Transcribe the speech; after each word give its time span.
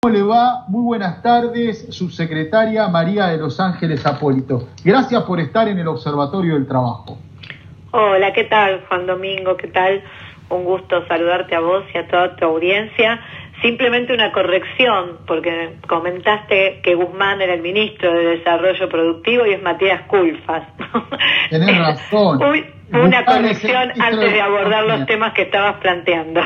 ¿Cómo 0.00 0.14
le 0.14 0.22
va? 0.22 0.64
Muy 0.68 0.84
buenas 0.84 1.22
tardes, 1.22 1.88
subsecretaria 1.92 2.86
María 2.86 3.26
de 3.26 3.38
Los 3.38 3.58
Ángeles 3.58 4.06
Apólito. 4.06 4.68
Gracias 4.84 5.24
por 5.24 5.40
estar 5.40 5.66
en 5.66 5.76
el 5.76 5.88
Observatorio 5.88 6.54
del 6.54 6.68
Trabajo. 6.68 7.18
Hola, 7.90 8.32
¿qué 8.32 8.44
tal, 8.44 8.84
Juan 8.86 9.08
Domingo? 9.08 9.56
¿Qué 9.56 9.66
tal? 9.66 10.04
Un 10.50 10.62
gusto 10.62 11.04
saludarte 11.08 11.56
a 11.56 11.60
vos 11.60 11.82
y 11.92 11.98
a 11.98 12.06
toda 12.06 12.36
tu 12.36 12.44
audiencia. 12.44 13.18
Simplemente 13.60 14.14
una 14.14 14.30
corrección, 14.30 15.18
porque 15.26 15.78
comentaste 15.88 16.80
que 16.84 16.94
Guzmán 16.94 17.42
era 17.42 17.54
el 17.54 17.62
ministro 17.62 18.12
de 18.12 18.36
Desarrollo 18.36 18.88
Productivo 18.88 19.46
y 19.46 19.54
es 19.54 19.62
Matías 19.64 20.02
Culfas. 20.02 20.62
Tenés 21.50 21.76
razón. 21.76 22.38
Una 22.92 23.24
corrección 23.24 23.90
antes 24.00 24.32
de 24.32 24.40
abordar 24.40 24.84
los 24.84 25.06
temas 25.06 25.34
que 25.34 25.42
estabas 25.42 25.76
planteando. 25.80 26.40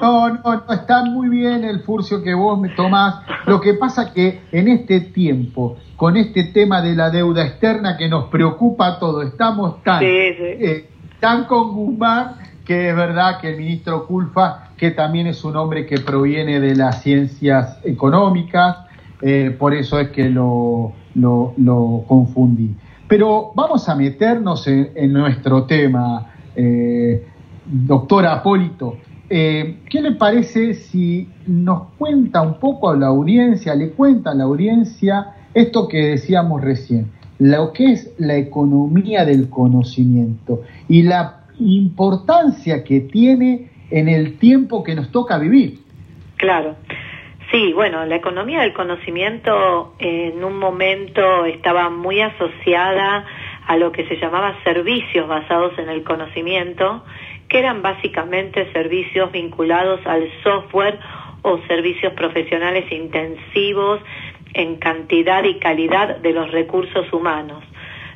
No, 0.00 0.28
no, 0.28 0.62
no, 0.66 0.72
está 0.72 1.04
muy 1.04 1.28
bien 1.28 1.64
el 1.64 1.80
furcio 1.80 2.22
que 2.22 2.34
vos 2.34 2.60
me 2.60 2.68
tomás. 2.70 3.20
Lo 3.46 3.60
que 3.60 3.74
pasa 3.74 4.12
que 4.12 4.42
en 4.52 4.68
este 4.68 5.00
tiempo, 5.00 5.76
con 5.96 6.16
este 6.16 6.44
tema 6.44 6.80
de 6.82 6.94
la 6.94 7.10
deuda 7.10 7.44
externa 7.44 7.96
que 7.96 8.08
nos 8.08 8.26
preocupa 8.26 8.86
a 8.86 8.98
todos, 8.98 9.26
estamos 9.26 9.82
tan, 9.82 10.02
eh, 10.04 10.88
tan 11.18 11.44
con 11.44 11.72
Guzmán 11.72 12.36
que 12.66 12.90
es 12.90 12.96
verdad 12.96 13.40
que 13.40 13.50
el 13.50 13.56
ministro 13.56 14.06
Culfa, 14.06 14.70
que 14.76 14.90
también 14.90 15.28
es 15.28 15.44
un 15.44 15.56
hombre 15.56 15.86
que 15.86 16.00
proviene 16.00 16.58
de 16.60 16.74
las 16.74 17.00
ciencias 17.00 17.78
económicas, 17.84 18.78
eh, 19.22 19.54
por 19.56 19.72
eso 19.72 19.98
es 20.00 20.10
que 20.10 20.28
lo, 20.28 20.92
lo, 21.14 22.04
confundí. 22.06 22.74
Pero 23.08 23.52
vamos 23.54 23.88
a 23.88 23.94
meternos 23.94 24.66
en, 24.66 25.12
nuestro 25.12 25.64
tema, 25.64 26.32
eh, 26.54 27.24
doctor 27.64 28.26
Apólito. 28.26 28.98
Eh, 29.28 29.78
¿Qué 29.88 30.00
le 30.00 30.12
parece 30.12 30.74
si 30.74 31.28
nos 31.46 31.88
cuenta 31.98 32.42
un 32.42 32.58
poco 32.58 32.90
a 32.90 32.96
la 32.96 33.06
audiencia, 33.06 33.74
le 33.74 33.90
cuenta 33.90 34.30
a 34.30 34.34
la 34.34 34.44
audiencia 34.44 35.34
esto 35.54 35.88
que 35.88 35.98
decíamos 35.98 36.62
recién, 36.62 37.10
lo 37.38 37.72
que 37.72 37.92
es 37.92 38.12
la 38.18 38.36
economía 38.36 39.24
del 39.24 39.48
conocimiento 39.48 40.62
y 40.88 41.02
la 41.02 41.44
importancia 41.58 42.84
que 42.84 43.00
tiene 43.00 43.70
en 43.90 44.08
el 44.08 44.38
tiempo 44.38 44.82
que 44.82 44.94
nos 44.94 45.10
toca 45.10 45.38
vivir? 45.38 45.80
Claro. 46.36 46.76
Sí, 47.50 47.72
bueno, 47.72 48.04
la 48.06 48.16
economía 48.16 48.62
del 48.62 48.72
conocimiento 48.72 49.94
en 49.98 50.42
un 50.42 50.58
momento 50.58 51.44
estaba 51.44 51.90
muy 51.90 52.20
asociada 52.20 53.24
a 53.66 53.76
lo 53.76 53.92
que 53.92 54.06
se 54.08 54.16
llamaba 54.16 54.56
servicios 54.64 55.28
basados 55.28 55.78
en 55.78 55.88
el 55.88 56.02
conocimiento, 56.02 57.04
que 57.48 57.58
eran 57.60 57.82
básicamente 57.82 58.70
servicios 58.72 59.30
vinculados 59.30 60.00
al 60.06 60.28
software 60.42 60.98
o 61.42 61.58
servicios 61.68 62.12
profesionales 62.14 62.90
intensivos 62.90 64.00
en 64.54 64.76
cantidad 64.76 65.44
y 65.44 65.58
calidad 65.60 66.16
de 66.16 66.32
los 66.32 66.50
recursos 66.50 67.12
humanos. 67.12 67.62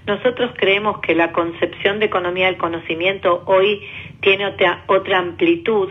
Nosotros 0.07 0.51
creemos 0.57 0.99
que 1.01 1.15
la 1.15 1.31
concepción 1.31 2.01
de 2.01 2.07
economía 2.07 2.47
del 2.47 2.57
conocimiento 2.57 3.45
hoy 3.47 3.81
tiene 4.21 4.47
otra, 4.47 5.19
amplitud 5.19 5.91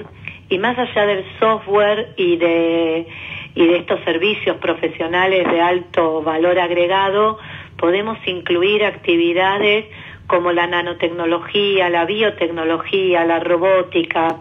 y 0.50 0.58
más 0.58 0.78
allá 0.78 1.06
del 1.06 1.24
software 1.40 2.14
y 2.18 2.38
de, 2.38 3.08
y 3.56 3.68
de 3.68 3.78
estos 3.78 4.00
servicios 4.04 4.58
profesionales 4.58 5.48
de 5.50 5.62
alto 5.62 6.22
valor 6.22 6.60
agregado, 6.60 7.38
podemos 7.78 8.18
incluir 8.26 8.84
actividades 8.84 9.86
como 10.28 10.52
la 10.52 10.68
nanotecnología, 10.68 11.90
la 11.90 12.06
biotecnología, 12.06 13.26
la 13.26 13.40
robótica, 13.40 14.38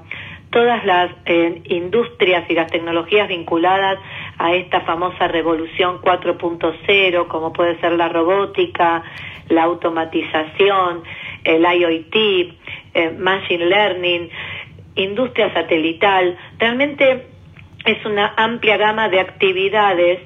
todas 0.51 0.85
las 0.85 1.11
eh, 1.27 1.63
industrias 1.65 2.49
y 2.49 2.55
las 2.55 2.71
tecnologías 2.71 3.29
vinculadas 3.29 3.99
a 4.39 4.55
esta 4.55 4.81
famosa 4.83 5.29
revolución 5.29 6.01
4.0, 6.01 7.29
como 7.29 7.53
puede 7.53 7.79
ser 7.81 7.93
la 7.93 8.09
robótica, 8.09 9.03
la 9.49 9.65
automatización, 9.65 11.03
el 11.45 11.63
IoT, 11.63 12.15
eh, 12.95 13.11
Machine 13.19 13.67
Learning, 13.67 14.31
industria 15.03 15.53
satelital. 15.53 16.37
Realmente 16.59 17.27
es 17.85 18.05
una 18.05 18.35
amplia 18.37 18.77
gama 18.77 19.09
de 19.09 19.21
actividades 19.21 20.21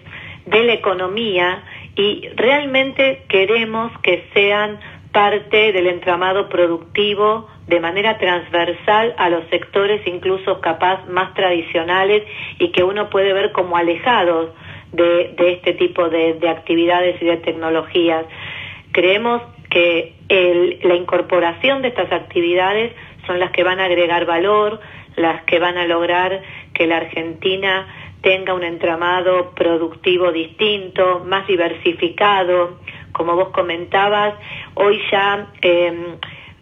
de 0.46 0.64
la 0.64 0.72
economía 0.72 1.62
y 1.94 2.28
realmente 2.36 3.24
queremos 3.28 3.92
que 4.02 4.24
sean 4.32 4.80
parte 5.12 5.72
del 5.72 5.86
entramado 5.86 6.48
productivo 6.48 7.48
de 7.66 7.80
manera 7.80 8.18
transversal 8.18 9.14
a 9.18 9.28
los 9.28 9.44
sectores 9.50 10.00
incluso 10.06 10.60
capaz 10.60 11.06
más 11.06 11.34
tradicionales 11.34 12.22
y 12.58 12.68
que 12.68 12.82
uno 12.82 13.10
puede 13.10 13.32
ver 13.32 13.52
como 13.52 13.76
alejados 13.76 14.50
de, 14.92 15.34
este 15.38 15.74
tipo 15.74 16.08
de, 16.08 16.36
actividades 16.48 17.20
y 17.20 17.26
de 17.26 17.36
tecnologías. 17.38 18.26
Creemos 18.92 19.42
que 19.70 20.14
la 20.82 20.94
incorporación 20.94 21.82
de 21.82 21.88
estas 21.88 22.12
actividades 22.12 22.92
son 23.26 23.38
las 23.38 23.50
que 23.52 23.64
van 23.64 23.80
a 23.80 23.84
agregar 23.84 24.26
valor, 24.26 24.80
las 25.16 25.42
que 25.44 25.58
van 25.58 25.76
a 25.76 25.86
lograr 25.86 26.42
que 26.74 26.86
la 26.86 26.98
Argentina 26.98 27.86
tenga 28.22 28.54
un 28.54 28.62
entramado 28.62 29.50
productivo 29.50 30.32
distinto, 30.32 31.22
más 31.26 31.46
diversificado. 31.46 32.78
Como 33.12 33.34
vos 33.34 33.48
comentabas, 33.48 34.34
hoy 34.74 35.00
ya 35.10 35.48
em, 35.60 36.16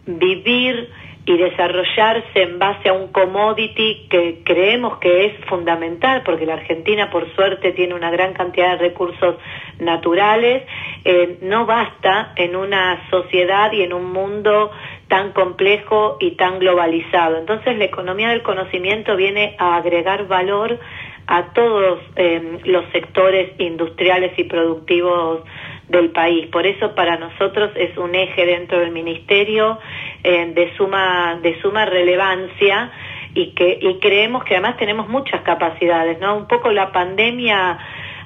vivir 0.06 0.91
y 1.26 1.37
desarrollarse 1.37 2.43
en 2.43 2.59
base 2.59 2.88
a 2.88 2.92
un 2.94 3.12
commodity 3.12 4.09
que 4.09 4.42
creemos 4.42 4.98
que 4.98 5.27
es 5.27 5.44
fundamental, 5.44 6.22
porque 6.25 6.47
la 6.47 6.54
Argentina, 6.54 7.10
por 7.10 7.32
suerte, 7.34 7.72
tiene 7.72 7.94
una 7.94 8.10
gran 8.10 8.32
cantidad 8.32 8.72
de 8.72 8.88
recursos 8.88 9.37
naturales, 9.78 10.65
eh, 11.04 11.38
no 11.42 11.66
basta 11.66 12.32
en 12.37 12.56
una 12.56 13.09
sociedad 13.10 13.71
y 13.72 13.82
en 13.82 13.92
un 13.92 14.12
mundo 14.12 14.72
tan 15.10 15.32
complejo 15.32 16.16
y 16.21 16.37
tan 16.37 16.60
globalizado. 16.60 17.37
Entonces, 17.37 17.76
la 17.76 17.84
economía 17.84 18.28
del 18.28 18.43
conocimiento 18.43 19.16
viene 19.16 19.56
a 19.59 19.76
agregar 19.76 20.28
valor 20.28 20.78
a 21.26 21.53
todos 21.53 22.00
eh, 22.15 22.60
los 22.65 22.84
sectores 22.93 23.50
industriales 23.59 24.38
y 24.38 24.44
productivos 24.44 25.43
del 25.88 26.10
país. 26.10 26.47
Por 26.47 26.65
eso 26.65 26.94
para 26.94 27.16
nosotros 27.16 27.72
es 27.75 27.97
un 27.98 28.15
eje 28.15 28.47
dentro 28.47 28.78
del 28.78 28.93
ministerio 28.93 29.78
eh, 30.22 30.53
de 30.54 30.76
suma 30.76 31.38
de 31.42 31.60
suma 31.60 31.84
relevancia 31.87 32.92
y 33.34 33.53
que 33.54 33.78
y 33.81 33.98
creemos 33.98 34.44
que 34.44 34.54
además 34.54 34.77
tenemos 34.77 35.09
muchas 35.09 35.42
capacidades, 35.42 36.21
¿no? 36.21 36.37
Un 36.37 36.47
poco 36.47 36.71
la 36.71 36.92
pandemia 36.92 37.78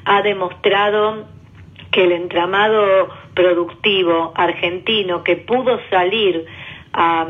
ha 0.04 0.22
demostrado 0.22 1.24
que 1.90 2.04
el 2.04 2.12
entramado 2.12 3.08
productivo 3.34 4.32
argentino 4.34 5.22
que 5.22 5.36
pudo 5.36 5.80
salir 5.88 6.44
a, 6.94 7.26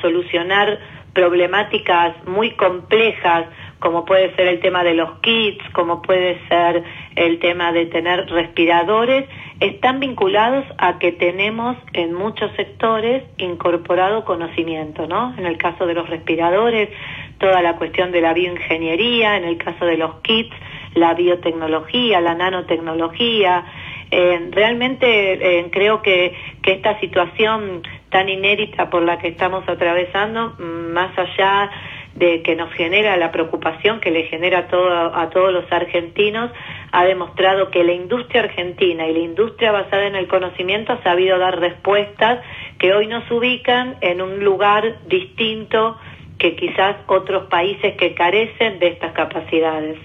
solucionar 0.00 0.78
problemáticas 1.14 2.14
muy 2.26 2.52
complejas 2.52 3.46
como 3.78 4.04
puede 4.04 4.34
ser 4.36 4.46
el 4.46 4.60
tema 4.60 4.84
de 4.84 4.94
los 4.94 5.18
kits, 5.20 5.62
como 5.72 6.02
puede 6.02 6.38
ser 6.48 6.84
el 7.16 7.40
tema 7.40 7.72
de 7.72 7.86
tener 7.86 8.30
respiradores, 8.30 9.28
están 9.58 9.98
vinculados 9.98 10.64
a 10.78 11.00
que 11.00 11.10
tenemos 11.10 11.76
en 11.92 12.14
muchos 12.14 12.52
sectores 12.54 13.24
incorporado 13.38 14.24
conocimiento, 14.24 15.08
¿no? 15.08 15.34
En 15.36 15.46
el 15.46 15.58
caso 15.58 15.84
de 15.86 15.94
los 15.94 16.08
respiradores, 16.08 16.90
toda 17.38 17.60
la 17.60 17.74
cuestión 17.74 18.12
de 18.12 18.20
la 18.20 18.34
bioingeniería, 18.34 19.36
en 19.36 19.44
el 19.44 19.56
caso 19.56 19.84
de 19.84 19.96
los 19.96 20.14
kits, 20.20 20.54
la 20.94 21.14
biotecnología, 21.14 22.20
la 22.20 22.36
nanotecnología. 22.36 23.64
Eh, 24.12 24.48
realmente 24.52 25.58
eh, 25.58 25.66
creo 25.72 26.02
que 26.02 26.36
esta 26.62 27.00
situación 27.00 27.82
tan 28.12 28.28
inédita 28.28 28.90
por 28.90 29.02
la 29.02 29.18
que 29.18 29.28
estamos 29.28 29.68
atravesando, 29.68 30.54
más 30.58 31.18
allá 31.18 31.70
de 32.14 32.42
que 32.42 32.54
nos 32.54 32.70
genera 32.74 33.16
la 33.16 33.32
preocupación 33.32 34.00
que 34.00 34.10
le 34.10 34.24
genera 34.24 34.58
a, 34.58 34.68
todo, 34.68 35.16
a 35.16 35.30
todos 35.30 35.50
los 35.50 35.64
argentinos, 35.72 36.50
ha 36.92 37.04
demostrado 37.04 37.70
que 37.70 37.82
la 37.82 37.92
industria 37.92 38.42
argentina 38.42 39.08
y 39.08 39.14
la 39.14 39.18
industria 39.20 39.72
basada 39.72 40.06
en 40.06 40.14
el 40.14 40.28
conocimiento 40.28 40.92
ha 40.92 41.02
sabido 41.02 41.38
dar 41.38 41.58
respuestas 41.58 42.40
que 42.78 42.92
hoy 42.92 43.06
nos 43.06 43.28
ubican 43.30 43.96
en 44.02 44.20
un 44.20 44.44
lugar 44.44 44.98
distinto 45.08 45.96
que 46.38 46.54
quizás 46.54 46.96
otros 47.06 47.48
países 47.48 47.96
que 47.96 48.14
carecen 48.14 48.78
de 48.78 48.88
estas 48.88 49.12
capacidades. 49.12 49.96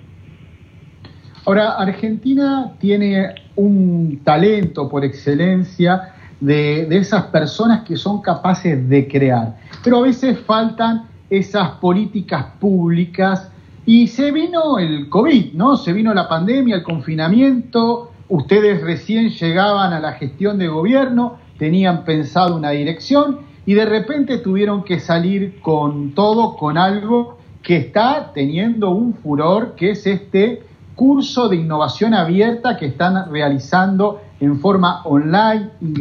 Ahora, 1.46 1.74
Argentina 1.78 2.74
tiene 2.80 3.36
un 3.56 4.22
talento 4.24 4.88
por 4.90 5.04
excelencia 5.04 6.14
de, 6.40 6.88
esas 6.98 7.26
personas 7.26 7.84
que 7.84 7.96
son 7.96 8.22
capaces 8.22 8.88
de 8.88 9.08
crear, 9.08 9.58
pero 9.84 9.98
a 9.98 10.02
veces 10.02 10.40
faltan 10.40 11.08
esas 11.30 11.72
políticas 11.72 12.46
públicas 12.60 13.52
y 13.86 14.08
se 14.08 14.32
vino 14.32 14.80
el 14.80 15.10
COVID, 15.10 15.54
¿no? 15.54 15.78
Se 15.78 15.94
vino 15.94 16.14
la 16.14 16.28
pandemia, 16.28 16.76
el 16.76 16.84
confinamiento, 16.84 18.12
ustedes 18.30 18.82
recién 18.82 19.30
llegaban 19.30 19.94
a 19.94 20.00
la 20.00 20.14
gestión 20.14 20.58
de 20.58 20.68
gobierno, 20.68 21.38
tenían 21.58 22.04
pensado 22.04 22.56
una 22.56 22.72
dirección 22.72 23.40
y 23.66 23.74
de 23.74 23.86
repente 23.86 24.38
tuvieron 24.38 24.84
que 24.84 25.00
salir 25.00 25.60
con 25.62 26.14
todo, 26.14 26.56
con 26.56 26.78
algo 26.78 27.38
que 27.62 27.78
está 27.78 28.32
teniendo 28.34 28.92
un 28.92 29.14
furor, 29.16 29.76
que 29.76 29.92
es 29.92 30.08
este 30.08 30.64
curso 30.96 31.50
de 31.50 31.58
innovación 31.58 32.14
abierta 32.14 32.78
que 32.78 32.88
están 32.88 33.30
realizando 33.32 34.22
en 34.40 34.60
forma 34.60 35.04
online 35.06 35.70
y 35.82 35.94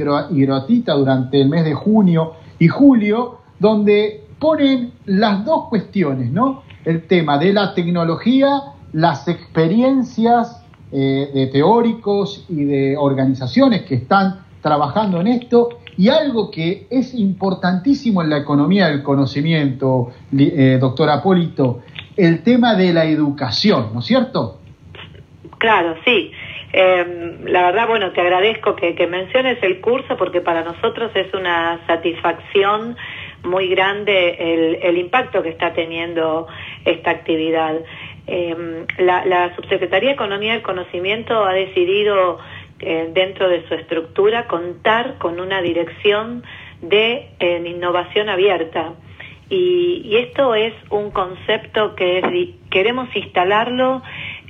gratuita 0.44 0.94
durante 0.94 1.40
el 1.40 1.48
mes 1.48 1.64
de 1.64 1.74
junio 1.74 2.34
y 2.58 2.68
julio, 2.68 3.38
donde 3.58 4.24
ponen 4.38 4.92
las 5.06 5.44
dos 5.44 5.68
cuestiones, 5.68 6.30
¿no? 6.30 6.62
El 6.84 7.06
tema 7.06 7.38
de 7.38 7.52
la 7.52 7.74
tecnología, 7.74 8.60
las 8.92 9.26
experiencias 9.28 10.62
eh, 10.92 11.30
de 11.32 11.46
teóricos 11.48 12.44
y 12.48 12.64
de 12.64 12.96
organizaciones 12.96 13.82
que 13.82 13.96
están 13.96 14.40
trabajando 14.62 15.20
en 15.20 15.28
esto 15.28 15.80
y 15.96 16.08
algo 16.08 16.50
que 16.50 16.86
es 16.90 17.14
importantísimo 17.14 18.22
en 18.22 18.30
la 18.30 18.38
economía 18.38 18.88
del 18.88 19.02
conocimiento, 19.02 20.12
eh, 20.36 20.78
doctor 20.80 21.08
Apólito, 21.08 21.80
el 22.16 22.42
tema 22.42 22.74
de 22.74 22.92
la 22.92 23.04
educación, 23.04 23.90
¿no 23.92 24.00
es 24.00 24.06
cierto? 24.06 24.58
Claro, 25.58 25.94
sí. 26.04 26.30
Em, 26.72 27.44
la 27.46 27.62
verdad, 27.62 27.86
bueno, 27.88 28.12
te 28.12 28.20
agradezco 28.20 28.74
que, 28.74 28.94
menciones 29.06 29.62
el 29.62 29.80
curso 29.80 30.16
porque 30.16 30.40
para 30.40 30.62
nosotros 30.62 31.10
es 31.14 31.32
una 31.32 31.80
satisfacción 31.86 32.96
muy 33.44 33.68
grande 33.68 34.78
el, 34.82 34.98
impacto 34.98 35.42
que 35.42 35.50
está 35.50 35.72
teniendo 35.72 36.48
esta 36.84 37.10
actividad. 37.10 37.76
Em, 38.26 38.86
la, 38.98 39.54
Subsecretaría 39.54 40.10
de 40.10 40.14
Economía 40.14 40.54
del 40.54 40.62
Conocimiento 40.62 41.44
ha 41.44 41.52
decidido 41.52 42.38
eh, 42.80 43.10
dentro 43.12 43.48
de 43.48 43.66
su 43.68 43.74
estructura 43.74 44.46
contar 44.46 45.18
con 45.18 45.38
una 45.40 45.62
dirección 45.62 46.42
de 46.82 47.30
innovación 47.64 48.28
abierta. 48.28 48.94
Y, 49.48 50.16
esto 50.16 50.54
es 50.54 50.74
un 50.90 51.10
concepto 51.10 51.94
que 51.94 52.54
queremos 52.70 53.14
instalarlo 53.14 54.02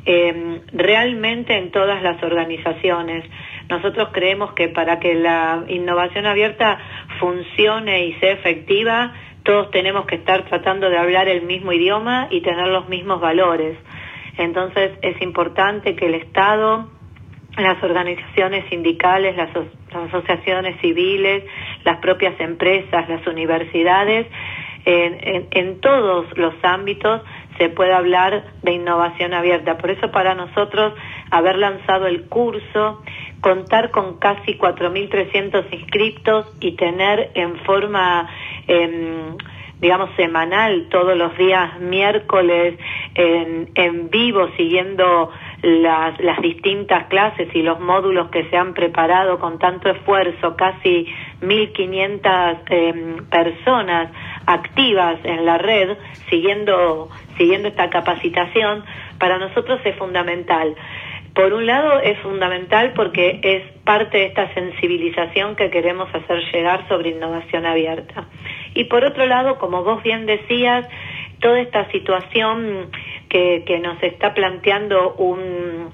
eh, 0.07 0.61
realmente 0.73 1.57
en 1.57 1.71
todas 1.73 2.03
las 2.03 2.23
organizaciones. 2.23 3.25
Nosotros 3.69 4.11
creemos 4.13 4.53
que 4.53 4.69
para 4.69 5.01
que 5.01 5.15
la 5.15 5.65
innovación 5.69 6.27
abierta 6.27 6.79
funcione 7.19 8.07
y 8.07 8.13
sea 8.15 8.33
efectiva, 8.33 9.13
todos 9.43 9.71
tenemos 9.71 10.07
que 10.07 10.17
estar 10.17 10.45
tratando 10.45 10.91
de 10.91 10.99
hablar 10.99 11.29
el 11.29 11.43
mismo 11.43 11.73
idioma 11.73 12.29
y 12.31 12.41
tener 12.41 12.69
los 12.69 12.89
mismos 12.89 13.21
valores. 13.21 13.77
Entonces 14.39 14.93
es 15.03 15.21
importante 15.23 15.97
que 15.97 16.07
el 16.07 16.15
Estado, 16.15 16.89
las 17.57 17.83
organizaciones 17.83 18.69
sindicales, 18.69 19.37
las, 19.37 19.51
asociaciones 19.95 20.81
civiles, 20.81 21.45
las 21.85 21.99
propias 21.99 22.39
empresas, 22.39 23.09
las 23.09 23.27
universidades, 23.27 24.27
en, 24.85 25.81
todos 25.81 26.27
los 26.37 26.55
ámbitos 26.63 27.23
se 27.59 27.69
puede 27.69 27.93
hablar 27.93 28.45
de 28.63 28.73
innovación 28.73 29.35
abierta. 29.35 29.79
Por 29.79 29.91
eso 29.91 30.11
para 30.11 30.35
nosotros 30.35 30.95
haber 31.31 31.59
lanzado 31.59 32.07
el 32.07 32.27
curso, 32.29 33.03
contar 33.41 33.91
con 33.91 34.19
casi 34.19 34.59
4.300 34.59 35.65
inscriptos 35.73 36.47
y 36.61 36.73
tener 36.73 37.31
en 37.35 37.57
forma, 37.61 38.29
em, 38.67 39.37
digamos, 39.81 40.11
semanal, 40.17 40.89
todos 40.91 41.17
los 41.17 41.37
días 41.37 41.79
miércoles, 41.81 42.79
en, 43.15 44.11
vivo, 44.11 44.49
siguiendo 44.57 45.31
las, 45.63 46.17
distintas 46.43 47.07
clases 47.07 47.49
y 47.55 47.63
los 47.63 47.81
módulos 47.81 48.29
que 48.31 48.45
se 48.51 48.57
han 48.57 48.75
preparado 48.75 49.39
con 49.39 49.59
tanto 49.59 49.91
esfuerzo, 49.91 50.57
casi 50.57 51.07
1.500 51.41 52.59
eh, 52.71 53.17
personas 53.31 54.11
activas 54.47 55.19
en 55.25 55.45
la 55.45 55.59
red 55.59 55.97
siguiendo, 56.31 57.11
siguiendo 57.37 57.69
esta 57.69 57.91
capacitación, 57.91 58.85
para 59.19 59.39
nosotros 59.39 59.81
es 59.85 59.97
fundamental. 59.97 60.75
Por 61.35 61.53
un 61.53 61.67
lado 61.67 62.01
es 62.01 62.19
fundamental 62.21 62.95
porque 62.95 63.41
es 63.43 63.63
parte 63.85 64.19
de 64.19 64.25
esta 64.27 64.53
sensibilización 64.55 65.55
que 65.55 65.71
queremos 65.71 66.09
hacer 66.15 66.43
llegar 66.51 66.89
sobre 66.89 67.11
innovación 67.11 67.67
abierta. 67.67 68.25
Y 68.75 68.85
por 68.85 69.05
otro 69.05 69.27
lado, 69.27 69.59
como 69.59 69.85
vos 69.85 70.03
bien 70.03 70.25
decías, 70.25 70.89
toda 71.41 71.61
esta 71.61 71.91
situación 71.91 72.91
que, 73.29 73.65
que 73.67 73.79
nos 73.81 74.03
está 74.03 74.33
planteando 74.33 75.15
un, 75.15 75.91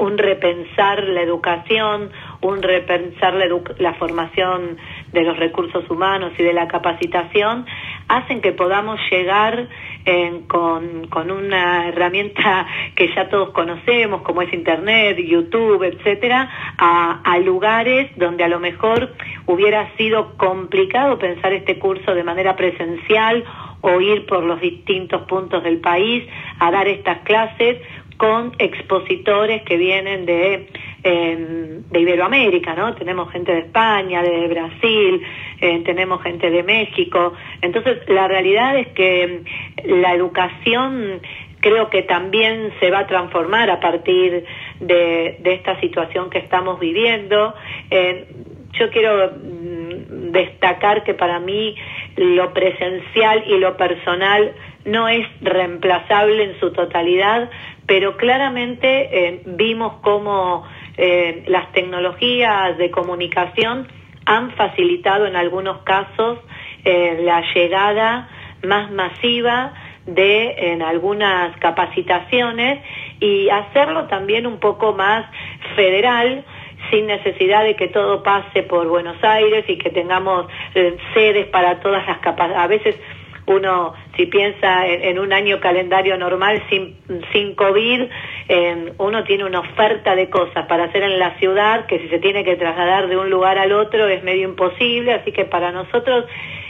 un 0.00 0.18
repensar 0.18 1.04
la 1.04 1.22
educación, 1.22 2.10
un 2.40 2.62
repensar 2.62 3.34
la, 3.34 3.46
la, 3.78 3.94
formación 3.94 4.78
de 5.12 5.22
los 5.22 5.36
recursos 5.36 5.88
humanos 5.90 6.32
y 6.38 6.42
de 6.42 6.52
la 6.52 6.68
capacitación, 6.68 7.66
hacen 8.08 8.40
que 8.40 8.52
podamos 8.52 9.00
llegar 9.10 9.68
con, 10.48 11.06
con, 11.08 11.30
una 11.30 11.88
herramienta 11.88 12.66
que 12.96 13.12
ya 13.14 13.28
todos 13.28 13.50
conocemos, 13.50 14.22
como 14.22 14.42
es 14.42 14.52
Internet, 14.52 15.18
YouTube, 15.18 15.82
etcétera, 15.84 16.48
a 16.78 17.38
lugares 17.38 18.10
donde 18.16 18.44
a 18.44 18.48
lo 18.48 18.60
mejor 18.60 19.14
hubiera 19.46 19.94
sido 19.96 20.36
complicado 20.36 21.18
pensar 21.18 21.52
este 21.52 21.78
curso 21.78 22.14
de 22.14 22.24
manera 22.24 22.56
presencial 22.56 23.44
o 23.80 24.00
ir 24.00 24.26
por 24.26 24.44
los 24.44 24.60
distintos 24.60 25.22
puntos 25.22 25.62
del 25.62 25.78
país 25.78 26.24
a 26.58 26.70
dar 26.70 26.88
estas 26.88 27.20
clases 27.20 27.78
con 28.16 28.52
expositores 28.58 29.62
que 29.62 29.78
vienen 29.78 30.26
de, 30.26 30.68
de 31.02 32.00
Iberoamérica, 32.00 32.74
¿no? 32.74 32.94
Tenemos 32.94 33.30
gente 33.32 33.52
de 33.52 33.60
España, 33.60 34.22
de 34.22 34.48
Brasil, 34.48 35.22
eh, 35.60 35.82
tenemos 35.84 36.22
gente 36.22 36.50
de 36.50 36.62
México. 36.62 37.32
Entonces, 37.62 37.98
la 38.08 38.28
realidad 38.28 38.78
es 38.78 38.88
que 38.88 39.42
la 39.84 40.14
educación 40.14 41.20
creo 41.60 41.90
que 41.90 42.02
también 42.02 42.72
se 42.80 42.90
va 42.90 43.00
a 43.00 43.06
transformar 43.06 43.70
a 43.70 43.80
partir 43.80 44.44
de, 44.80 45.36
de 45.40 45.54
esta 45.54 45.78
situación 45.80 46.30
que 46.30 46.38
estamos 46.38 46.80
viviendo. 46.80 47.54
Eh, 47.90 48.26
yo 48.72 48.90
quiero 48.90 49.32
mm, 49.32 50.32
destacar 50.32 51.04
que 51.04 51.14
para 51.14 51.38
mí 51.40 51.74
lo 52.16 52.52
presencial 52.52 53.44
y 53.46 53.58
lo 53.58 53.76
personal 53.76 54.52
no 54.84 55.08
es 55.08 55.26
reemplazable 55.42 56.44
en 56.44 56.60
su 56.60 56.72
totalidad, 56.72 57.50
pero 57.86 58.16
claramente 58.16 59.08
eh, 59.12 59.42
vimos 59.44 59.94
cómo 60.02 60.64
eh, 60.96 61.44
las 61.46 61.72
tecnologías 61.72 62.76
de 62.78 62.90
comunicación 62.90 63.88
han 64.26 64.52
facilitado 64.52 65.26
en 65.26 65.36
algunos 65.36 65.78
casos 65.82 66.38
eh, 66.84 67.20
la 67.22 67.42
llegada 67.54 68.28
más 68.62 68.90
masiva 68.90 69.72
de 70.06 70.72
en 70.72 70.82
algunas 70.82 71.56
capacitaciones 71.58 72.82
y 73.20 73.48
hacerlo 73.50 74.06
también 74.06 74.46
un 74.46 74.58
poco 74.58 74.92
más 74.92 75.26
federal 75.76 76.44
sin 76.90 77.06
necesidad 77.06 77.64
de 77.64 77.76
que 77.76 77.88
todo 77.88 78.22
pase 78.22 78.62
por 78.62 78.88
Buenos 78.88 79.22
Aires 79.22 79.64
y 79.68 79.76
que 79.76 79.90
tengamos 79.90 80.46
sedes 81.14 81.46
para 81.46 81.80
todas 81.80 82.06
las 82.06 82.18
capacidades. 82.18 82.64
A 82.64 82.66
veces 82.66 82.96
uno 83.46 83.94
si 84.16 84.26
piensa 84.26 84.86
en, 84.86 85.18
un 85.18 85.32
año 85.32 85.60
calendario 85.60 86.16
normal 86.16 86.62
sin, 86.68 87.54
COVID, 87.54 88.02
uno 88.98 89.24
tiene 89.24 89.44
una 89.44 89.60
oferta 89.60 90.14
de 90.14 90.28
cosas 90.28 90.66
para 90.66 90.84
hacer 90.84 91.02
en 91.02 91.18
la 91.18 91.36
ciudad 91.38 91.86
que 91.86 91.98
si 91.98 92.08
se 92.08 92.18
tiene 92.18 92.44
que 92.44 92.56
trasladar 92.56 93.08
de 93.08 93.16
un 93.16 93.30
lugar 93.30 93.58
al 93.58 93.72
otro 93.72 94.08
es 94.08 94.22
medio 94.22 94.48
imposible, 94.48 95.14
así 95.14 95.32
que 95.32 95.44
para 95.44 95.72
nosotros 95.72 96.26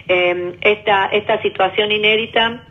em, 0.09 0.55
esta, 0.61 1.07
esta 1.07 1.41
situación 1.43 1.93
inédita 1.93 2.62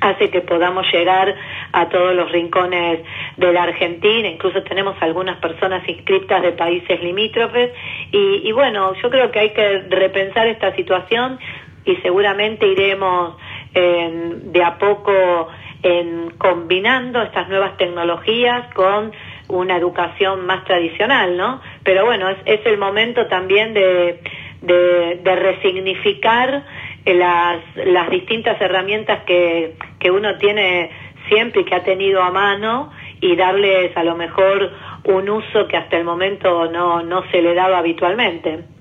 hace 0.00 0.30
que 0.30 0.40
podamos 0.40 0.86
llegar 0.92 1.34
a 1.72 1.88
todos 1.88 2.14
los 2.14 2.30
rincones 2.30 3.00
de 3.36 3.52
la 3.52 3.64
Argentina, 3.64 4.28
incluso 4.28 4.62
tenemos 4.62 4.96
algunas 5.00 5.38
personas 5.38 5.88
inscritas 5.88 6.42
de 6.42 6.52
países 6.52 7.02
limítrofes. 7.02 7.72
Y 8.12 8.52
bueno, 8.52 8.94
yo 9.02 9.10
creo 9.10 9.30
que 9.30 9.38
hay 9.38 9.50
que 9.50 9.78
repensar 9.88 10.46
esta 10.48 10.74
situación 10.74 11.38
y 11.86 11.96
seguramente 11.96 12.66
iremos 12.66 13.36
de 13.72 14.64
a 14.64 14.78
poco 14.78 15.48
en 15.82 16.30
combinando 16.38 17.22
estas 17.22 17.48
nuevas 17.48 17.76
tecnologías 17.76 18.72
con 18.74 19.12
una 19.48 19.76
educación 19.76 20.46
más 20.46 20.64
tradicional, 20.64 21.36
¿no? 21.36 21.60
Pero 21.84 22.04
bueno, 22.04 22.28
es, 22.28 22.60
el 22.64 22.78
momento 22.78 23.26
también 23.26 23.74
de, 23.74 24.20
de, 24.62 25.36
resignificar 25.36 26.64
las, 27.04 27.58
las 27.76 28.10
distintas 28.10 28.60
herramientas 28.60 29.24
que, 29.24 29.74
que 30.00 30.10
uno 30.10 30.36
tiene 30.38 30.90
siempre 31.28 31.60
y 31.60 31.64
que 31.64 31.74
ha 31.74 31.84
tenido 31.84 32.22
a 32.22 32.30
mano 32.30 32.90
y 33.20 33.36
darles 33.36 33.96
a 33.96 34.02
lo 34.02 34.16
mejor 34.16 34.72
un 35.04 35.28
uso 35.28 35.68
que 35.68 35.76
hasta 35.76 35.96
el 35.96 36.04
momento 36.04 36.70
no, 36.70 37.02
no 37.02 37.22
se 37.30 37.42
le 37.42 37.54
daba 37.54 37.78
habitualmente. 37.78 38.75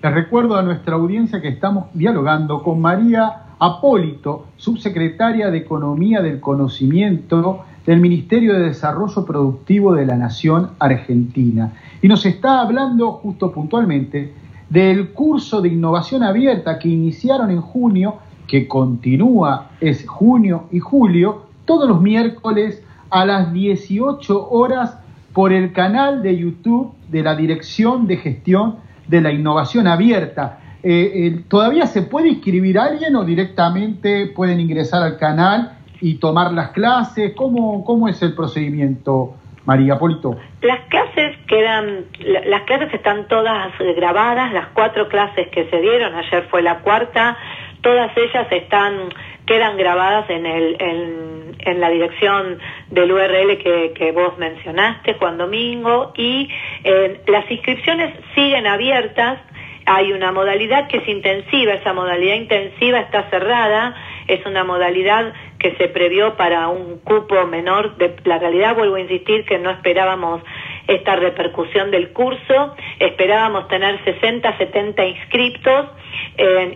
Les 0.00 0.14
recuerdo 0.14 0.56
a 0.56 0.62
nuestra 0.62 0.94
audiencia 0.94 1.40
que 1.40 1.48
estamos 1.48 1.86
dialogando 1.92 2.62
con 2.62 2.80
María 2.80 3.46
Apólito, 3.58 4.46
subsecretaria 4.56 5.50
de 5.50 5.58
Economía 5.58 6.22
del 6.22 6.38
Conocimiento 6.38 7.64
del 7.84 7.98
Ministerio 7.98 8.54
de 8.54 8.68
Desarrollo 8.68 9.24
Productivo 9.24 9.92
de 9.94 10.06
la 10.06 10.14
Nación 10.14 10.70
Argentina. 10.78 11.72
Y 12.00 12.06
nos 12.06 12.24
está 12.26 12.60
hablando 12.60 13.10
justo 13.10 13.50
puntualmente 13.50 14.34
del 14.70 15.08
curso 15.10 15.60
de 15.60 15.70
innovación 15.70 16.22
abierta 16.22 16.78
que 16.78 16.88
iniciaron 16.88 17.50
en 17.50 17.60
junio, 17.60 18.18
que 18.46 18.68
continúa, 18.68 19.70
es 19.80 20.06
junio 20.06 20.66
y 20.70 20.78
julio, 20.78 21.46
todos 21.64 21.88
los 21.88 22.00
miércoles 22.00 22.84
a 23.10 23.26
las 23.26 23.52
18 23.52 24.48
horas 24.48 24.96
por 25.32 25.52
el 25.52 25.72
canal 25.72 26.22
de 26.22 26.38
YouTube 26.38 26.92
de 27.10 27.24
la 27.24 27.34
Dirección 27.34 28.06
de 28.06 28.18
Gestión 28.18 28.86
de 29.08 29.20
la 29.20 29.32
Innovación 29.32 29.86
Abierta. 29.86 30.60
Eh, 30.82 31.40
¿Todavía 31.48 31.86
se 31.86 32.02
puede 32.02 32.28
inscribir 32.28 32.78
alguien 32.78 33.16
o 33.16 33.24
directamente 33.24 34.26
pueden 34.26 34.60
ingresar 34.60 35.02
al 35.02 35.18
canal 35.18 35.72
y 36.00 36.14
tomar 36.14 36.52
las 36.52 36.70
clases? 36.70 37.34
¿Cómo, 37.34 37.84
cómo 37.84 38.08
es 38.08 38.22
el 38.22 38.34
procedimiento, 38.34 39.34
María 39.64 39.98
Polito? 39.98 40.36
Las 40.62 40.80
clases 40.88 41.36
quedan, 41.48 42.04
las 42.46 42.62
clases 42.62 42.94
están 42.94 43.26
todas 43.26 43.72
grabadas, 43.96 44.52
las 44.52 44.68
cuatro 44.68 45.08
clases 45.08 45.48
que 45.48 45.68
se 45.68 45.80
dieron, 45.80 46.14
ayer 46.14 46.46
fue 46.50 46.62
la 46.62 46.78
cuarta, 46.78 47.36
todas 47.82 48.10
ellas 48.16 48.46
están 48.50 49.10
quedan 49.48 49.78
grabadas 49.78 50.26
en, 50.28 51.80
la 51.80 51.90
dirección 51.90 52.58
del 52.90 53.12
URL 53.12 53.58
que, 53.58 53.92
que, 53.94 54.12
vos 54.12 54.38
mencionaste, 54.38 55.14
Juan 55.14 55.38
Domingo, 55.38 56.12
y 56.16 56.48
eh, 56.84 57.22
las 57.26 57.50
inscripciones 57.50 58.14
siguen 58.34 58.66
abiertas. 58.66 59.40
Hay 59.86 60.12
una 60.12 60.32
modalidad 60.32 60.86
que 60.88 60.98
es 60.98 61.08
intensiva, 61.08 61.72
esa 61.72 61.94
modalidad 61.94 62.34
intensiva 62.34 63.00
está 63.00 63.28
cerrada, 63.30 63.94
es 64.26 64.44
una 64.44 64.64
modalidad 64.64 65.32
que 65.58 65.74
se 65.76 65.88
previó 65.88 66.36
para 66.36 66.68
un 66.68 66.98
cupo 66.98 67.46
menor. 67.46 67.96
De, 67.96 68.16
la 68.24 68.38
realidad, 68.38 68.76
vuelvo 68.76 68.96
a 68.96 69.00
insistir, 69.00 69.46
que 69.46 69.58
no 69.58 69.70
esperábamos 69.70 70.42
esta 70.88 71.16
repercusión 71.16 71.90
del 71.90 72.12
curso, 72.12 72.74
esperábamos 72.98 73.68
tener 73.68 74.02
60, 74.04 74.56
70 74.56 75.04
inscriptos 75.04 75.86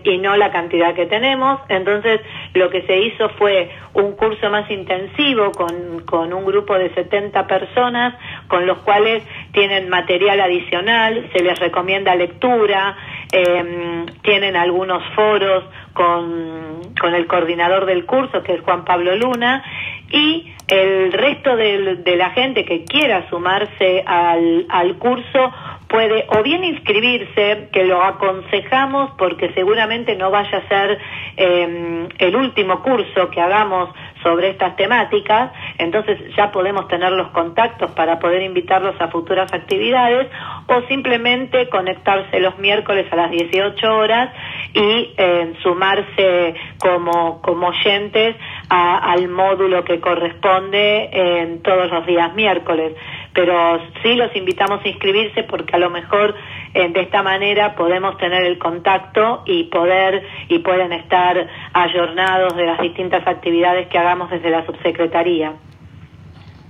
y 0.04 0.19
no 0.19 0.37
la 0.37 0.52
cantidad 0.52 0.95
que 0.95 1.07
tenemos. 1.07 1.61
Entonces, 1.69 2.21
lo 2.52 2.69
que 2.69 2.83
se 2.83 2.99
hizo 2.99 3.31
fue 3.31 3.71
un 3.95 4.12
curso 4.12 4.50
más 4.50 4.71
intensivo 4.71 5.52
con, 5.52 6.00
con 6.04 6.33
un 6.33 6.45
grupo 6.45 6.78
de 6.78 6.92
70 6.95 7.47
personas, 7.47 8.14
con 8.49 8.66
los 8.66 8.78
cuales 8.78 9.23
tienen 9.52 9.88
material 9.88 10.40
adicional, 10.40 11.28
se 11.32 11.42
les 11.42 11.59
recomienda 11.59 12.14
lectura, 12.14 12.97
eh, 13.30 14.06
tienen 14.23 14.56
algunos 14.56 15.02
foros 15.14 15.64
con, 15.92 16.80
con 16.99 17.14
el 17.14 17.26
coordinador 17.26 17.87
del 17.87 18.06
curso, 18.06 18.42
que 18.42 18.54
es 18.54 18.61
Juan 18.62 18.85
Pablo 18.85 19.14
Luna, 19.16 19.62
y 20.11 20.52
el 20.68 21.12
resto 21.12 21.56
de, 21.56 21.97
de 21.97 22.16
la 22.16 22.30
gente 22.30 22.64
que 22.64 22.85
quiera 22.85 23.28
sumarse 23.28 24.02
al, 24.06 24.66
al 24.68 24.97
curso 24.97 25.52
puede 25.92 26.25
o 26.28 26.42
bien 26.42 26.64
inscribirse, 26.64 27.68
que 27.70 27.84
lo 27.84 28.02
aconsejamos 28.02 29.11
porque 29.18 29.52
seguramente 29.52 30.16
no 30.16 30.30
vaya 30.30 30.58
a 30.58 30.68
ser 30.68 30.99
eh, 31.37 32.08
el 32.18 32.34
último 32.34 32.82
curso 32.82 33.28
que 33.30 33.40
hagamos 33.40 33.90
sobre 34.22 34.50
estas 34.50 34.76
temáticas, 34.76 35.52
entonces 35.78 36.18
ya 36.37 36.50
podemos 36.50 36.88
tener 36.88 37.12
los 37.12 37.28
contactos 37.28 37.90
para 37.90 38.18
poder 38.18 38.42
invitarlos 38.42 38.94
a 39.00 39.08
futuras 39.08 39.52
actividades 39.52 40.28
o 40.66 40.80
simplemente 40.88 41.68
conectarse 41.68 42.40
los 42.40 42.56
miércoles 42.58 43.06
a 43.12 43.16
las 43.16 43.30
18 43.30 43.87
horas 43.94 44.30
y 44.72 45.12
eh, 45.16 45.52
sumarse 45.62 46.54
como, 46.78 47.42
como 47.42 47.68
oyentes 47.68 48.37
al 48.68 49.28
módulo 49.28 49.84
que 49.84 50.00
corresponde 50.00 51.11
en 51.12 51.62
todos 51.62 51.90
los 51.90 52.06
días 52.06 52.32
miércoles 52.34 52.94
pero 53.34 53.78
sí 54.02 54.14
los 54.14 54.34
invitamos 54.36 54.80
a 54.84 54.88
inscribirse 54.88 55.44
porque 55.44 55.76
a 55.76 55.78
lo 55.78 55.90
mejor 55.90 56.34
eh, 56.74 56.92
de 56.92 57.00
esta 57.00 57.22
manera 57.22 57.74
podemos 57.74 58.16
tener 58.18 58.44
el 58.44 58.58
contacto 58.58 59.42
y 59.46 59.64
poder 59.64 60.22
y 60.48 60.58
pueden 60.58 60.92
estar 60.92 61.46
ayornados 61.72 62.56
de 62.56 62.66
las 62.66 62.80
distintas 62.80 63.26
actividades 63.26 63.88
que 63.88 63.98
hagamos 63.98 64.30
desde 64.30 64.50
la 64.50 64.64
subsecretaría. 64.66 65.52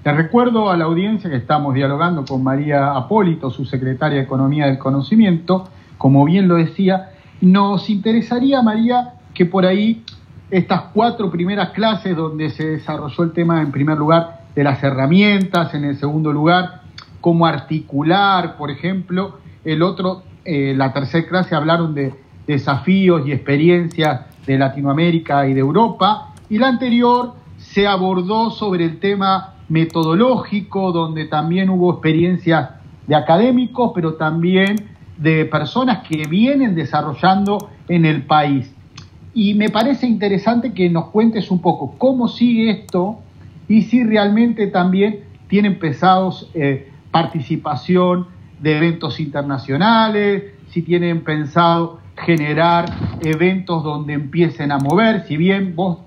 Les 0.04 0.16
recuerdo 0.16 0.69
a 0.69 0.76
la 0.76 0.85
audiencia 0.85 1.31
que 1.31 1.37
estamos 1.37 1.75
dialogando 1.75 2.25
con 2.25 2.42
María 2.42 2.92
Apólito, 2.97 3.50
su 3.50 3.64
secretaria 3.64 4.19
de 4.19 4.25
Economía 4.25 4.66
del 4.66 4.78
Conocimiento. 4.78 5.69
Como 5.97 6.25
bien 6.25 6.49
lo 6.49 6.57
decía, 6.57 7.11
nos 7.40 7.88
interesaría, 7.88 8.62
María, 8.62 9.14
que 9.33 9.47
por 9.47 9.64
ahí 9.64 10.02
estas 10.50 10.83
cuatro 10.92 11.31
primeras 11.31 11.71
clases 11.71 12.16
donde 12.16 12.50
se 12.50 12.66
desarrolló 12.66 13.23
el 13.23 13.33
tema 13.33 13.62
en 13.62 13.71
primer 13.71 13.97
lugar 13.97 14.42
de 14.54 14.64
las 14.64 14.82
herramientas, 14.82 15.75
en 15.75 15.85
el 15.85 15.97
segundo 15.97 16.32
lugar, 16.32 16.82
cómo 17.21 17.47
articular, 17.47 18.56
por 18.56 18.71
ejemplo. 18.71 19.38
El 19.64 19.82
otro, 19.82 20.23
eh, 20.44 20.75
la 20.76 20.92
tercera 20.92 21.26
clase 21.26 21.54
hablaron 21.54 21.94
de 21.94 22.14
desafíos 22.47 23.26
y 23.26 23.32
experiencias 23.32 24.23
de 24.47 24.59
Latinoamérica 24.59 25.47
y 25.49 25.54
de 25.54 25.61
Europa. 25.61 26.35
Y 26.50 26.59
la 26.59 26.68
anterior 26.68 27.35
se 27.56 27.87
abordó 27.87 28.50
sobre 28.50 28.85
el 28.85 28.99
tema 28.99 29.54
metodológico, 29.68 30.92
donde 30.92 31.26
también 31.26 31.71
hubo 31.71 31.92
experiencias 31.92 32.71
de 33.06 33.14
académicos, 33.14 33.92
pero 33.94 34.14
también 34.14 34.76
de 35.16 35.44
personas 35.44 36.06
que 36.06 36.26
vienen 36.26 36.75
desarrollando 36.75 37.71
en 37.88 38.04
el 38.04 38.23
país. 38.26 38.73
Y 39.35 39.54
me 39.54 39.71
parece 39.71 40.06
interesante 40.06 40.75
que 40.75 40.90
nos 40.90 41.06
cuentes 41.06 41.50
un 41.50 41.61
poco 41.61 41.94
cómo 41.97 42.28
sigue 42.28 42.71
esto 42.71 43.21
y 43.69 43.83
si 43.83 44.04
realmente 44.04 44.66
también 44.66 45.21
tienen 45.49 45.78
pesados 45.78 46.50
eh, 46.54 46.90
participación 47.11 48.26
de 48.61 48.76
eventos 48.76 49.21
internacionales, 49.21 50.45
si 50.71 50.83
tienen 50.83 51.25
pensado 51.25 52.00
generar 52.16 52.87
eventos 53.21 53.83
donde 53.83 54.14
empiecen 54.14 54.73
a 54.73 54.78
mover, 54.78 55.25
si 55.26 55.37
bien 55.37 55.75
vos 55.75 55.99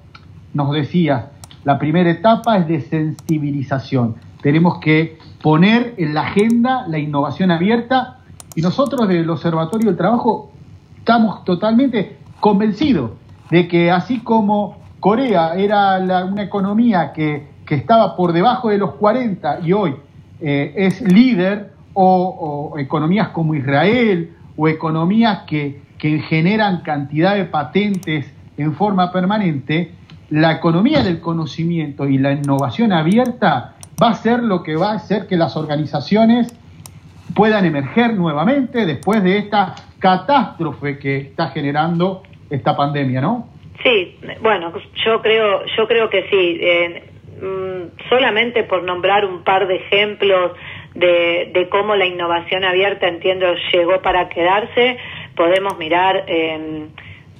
nos 0.53 0.71
decías, 0.71 1.25
la 1.63 1.79
primera 1.79 2.09
etapa 2.09 2.57
es 2.57 2.67
de 2.67 2.81
sensibilización. 2.81 4.15
Tenemos 4.41 4.79
que 4.79 5.17
poner 5.41 5.95
en 5.97 6.13
la 6.13 6.21
agenda 6.21 6.85
la 6.87 6.97
innovación 6.97 7.51
abierta 7.51 8.19
y 8.55 8.61
nosotros 8.61 9.07
del 9.07 9.29
Observatorio 9.29 9.87
del 9.87 9.97
Trabajo 9.97 10.51
estamos 10.97 11.43
totalmente 11.43 12.17
convencidos 12.39 13.11
de 13.49 13.67
que 13.67 13.91
así 13.91 14.19
como 14.19 14.84
Corea 15.05 15.53
era 15.53 15.99
una 16.25 16.41
economía 16.41 17.13
que, 17.13 17.45
estaba 17.69 18.15
por 18.15 18.33
debajo 18.33 18.69
de 18.69 18.79
los 18.79 18.95
40 18.95 19.59
y 19.63 19.71
hoy 19.71 19.93
eh, 20.41 20.73
es 20.75 20.99
líder, 20.99 21.73
o, 21.93 22.73
economías 22.79 23.27
como 23.27 23.53
Israel, 23.53 24.35
o 24.57 24.67
economías 24.67 25.43
que, 25.45 25.79
que 25.99 26.17
generan 26.21 26.81
cantidad 26.81 27.35
de 27.35 27.45
patentes 27.45 28.33
en 28.57 28.73
forma 28.73 29.11
permanente, 29.11 29.91
la 30.31 30.53
economía 30.53 31.03
del 31.03 31.21
conocimiento 31.21 32.09
y 32.09 32.17
la 32.17 32.31
innovación 32.31 32.91
abierta 32.91 33.75
va 34.01 34.09
a 34.09 34.15
ser 34.15 34.41
lo 34.41 34.63
que 34.63 34.75
va 34.75 34.93
a 34.93 34.95
hacer 34.95 35.27
que 35.27 35.37
las 35.37 35.55
organizaciones 35.55 36.51
puedan 37.35 37.63
emerger 37.63 38.15
nuevamente 38.15 38.87
después 38.87 39.21
de 39.21 39.37
esta 39.37 39.75
catástrofe 39.99 40.97
que 40.97 41.17
está 41.17 41.49
generando 41.49 42.23
esta 42.49 42.75
pandemia, 42.75 43.21
¿no? 43.21 43.54
Sí, 43.83 44.17
bueno, 44.41 44.73
yo 45.05 45.21
creo, 45.21 45.65
yo 45.77 45.87
creo 45.87 46.09
que 46.09 46.27
sí. 46.29 46.59
Mm, 47.41 48.07
solamente 48.07 48.63
por 48.63 48.83
nombrar 48.83 49.25
un 49.25 49.43
par 49.43 49.67
de 49.67 49.75
ejemplos 49.75 50.53
de, 50.93 51.67
cómo 51.69 51.95
la 51.95 52.05
innovación 52.05 52.63
abierta, 52.63 53.07
entiendo, 53.07 53.53
llegó 53.73 54.01
para 54.01 54.29
quedarse, 54.29 54.97
podemos 55.35 55.77
mirar 55.77 56.23
eh, 56.27 56.87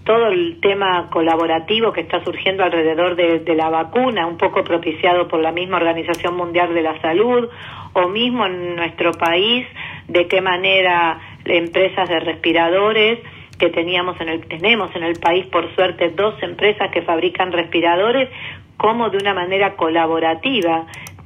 todo 0.04 0.28
el 0.28 0.60
tema 0.60 1.10
colaborativo 1.10 1.94
que 1.94 2.02
está 2.02 2.22
surgiendo 2.26 2.64
alrededor 2.64 3.16
de, 3.16 3.40
de, 3.40 3.56
la 3.56 3.70
vacuna, 3.70 4.28
un 4.28 4.38
poco 4.38 4.66
propiciado 4.66 5.30
por 5.30 5.40
la 5.40 5.54
misma 5.54 5.78
Organización 5.78 6.36
Mundial 6.36 6.74
de 6.74 6.82
la 6.82 7.00
Salud, 7.02 7.50
o 7.94 8.10
mismo 8.10 8.46
en 8.46 8.76
nuestro 8.76 9.12
país, 9.14 9.66
de 10.10 10.28
qué 10.28 10.42
manera 10.42 11.18
empresas 11.46 12.10
de 12.10 12.20
respiradores 12.20 13.20
que 13.58 13.70
teníamos 13.70 14.20
en 14.22 14.30
el, 14.30 14.48
tenemos 14.48 14.96
en 14.96 15.04
el 15.04 15.20
país, 15.20 15.46
por 15.48 15.74
suerte, 15.76 16.10
dos 16.10 16.42
empresas 16.44 16.92
que 16.92 17.02
fabrican 17.02 17.52
respiradores, 17.52 18.30
como 18.78 19.10
de 19.10 19.18
una 19.18 19.34
manera 19.34 19.76
colaborativa. 19.76 20.86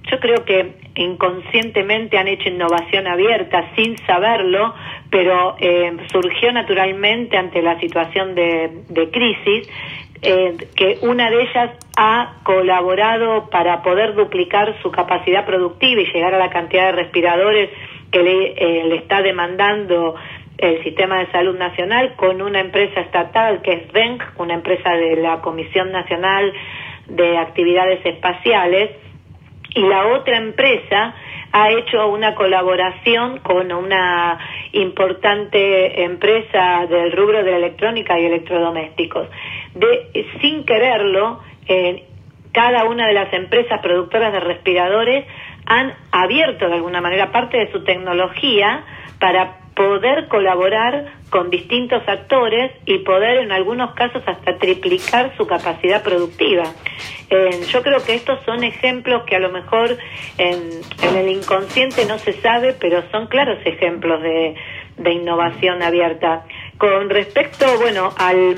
Yo 0.10 0.20
creo 0.20 0.44
que 0.46 0.74
inconscientemente 0.96 2.18
han 2.18 2.28
hecho 2.28 2.50
innovación 2.50 3.08
abierta 3.08 3.72
sin 3.76 3.98
saberlo, 4.06 4.74
pero 5.10 5.56
eh, 5.60 5.96
surgió 6.12 6.52
naturalmente 6.52 7.38
ante 7.38 7.62
la 7.62 7.80
situación 7.80 8.36
de, 8.36 8.84
de 8.90 9.10
crisis 9.12 9.70
eh, 10.22 10.58
que 10.76 10.98
una 11.02 11.30
de 11.30 11.44
ellas 11.44 11.72
ha 11.96 12.40
colaborado 12.44 13.50
para 13.50 13.82
poder 13.82 14.16
duplicar 14.16 14.76
su 14.82 14.92
capacidad 14.92 15.46
productiva 15.46 16.02
y 16.02 16.12
llegar 16.12 16.34
a 16.34 16.40
la 16.40 16.50
cantidad 16.50 16.88
de 16.88 16.92
respiradores 16.92 17.70
que 18.12 18.24
le, 18.24 18.48
eh, 18.58 18.84
le 18.86 18.96
está 18.98 19.22
demandando 19.22 20.16
el 20.60 20.84
Sistema 20.84 21.20
de 21.20 21.32
Salud 21.32 21.58
Nacional 21.58 22.16
con 22.16 22.42
una 22.42 22.60
empresa 22.60 23.02
estatal 23.02 23.62
que 23.62 23.74
es 23.74 23.92
VENC, 23.92 24.22
una 24.38 24.54
empresa 24.54 24.92
de 24.92 25.16
la 25.16 25.42
Comisión 25.42 25.92
Nacional 25.92 26.54
de 27.08 27.38
Actividades 27.38 28.06
Espaciales, 28.06 28.92
y 29.74 29.82
la 29.82 30.08
otra 30.08 30.38
empresa 30.38 31.16
ha 31.52 31.72
hecho 31.72 32.08
una 32.08 32.36
colaboración 32.36 33.40
con 33.40 33.72
una 33.72 34.38
importante 34.74 36.04
empresa 36.04 36.86
del 36.88 37.12
rubro 37.12 37.44
de 37.44 37.52
la 37.52 37.58
electrónica 37.58 38.20
y 38.20 38.26
electrodomésticos. 38.26 39.28
De, 39.76 40.28
sin 40.42 40.66
quererlo, 40.66 41.40
cada 42.52 42.86
una 42.86 43.08
de 43.08 43.14
las 43.14 43.32
empresas 43.34 43.80
productoras 43.82 44.34
de 44.34 44.40
respiradores 44.40 45.26
han 45.66 45.94
abierto 46.12 46.68
de 46.68 46.76
alguna 46.76 47.02
manera 47.02 47.32
parte 47.32 47.58
de 47.58 47.72
su 47.72 47.84
tecnología 47.84 48.84
para 49.20 49.59
poder 49.80 50.28
colaborar 50.28 51.06
con 51.30 51.50
distintos 51.50 52.04
actores 52.06 52.74
y 52.86 52.98
poder 52.98 53.38
en 53.38 53.54
algunos 53.54 53.94
casos 53.94 54.22
hasta 54.26 54.58
triplicar 54.58 55.38
su 55.38 55.48
capacidad 55.48 56.04
productiva. 56.04 56.66
yo 57.72 57.82
creo 57.82 58.04
que 58.04 58.16
estos 58.16 58.44
son 58.44 58.66
ejemplos 58.66 59.24
que 59.26 59.38
a 59.38 59.40
lo 59.40 59.50
mejor 59.52 59.98
en, 60.38 60.82
el 61.16 61.30
inconsciente 61.30 62.06
no 62.06 62.20
se 62.20 62.34
sabe, 62.42 62.76
pero 62.78 63.10
son 63.10 63.28
claros 63.28 63.58
ejemplos 63.64 64.22
de, 64.22 64.56
innovación 65.14 65.82
abierta. 65.82 66.44
Con 66.78 67.10
respecto, 67.10 67.66
bueno, 67.80 68.14
al, 68.18 68.58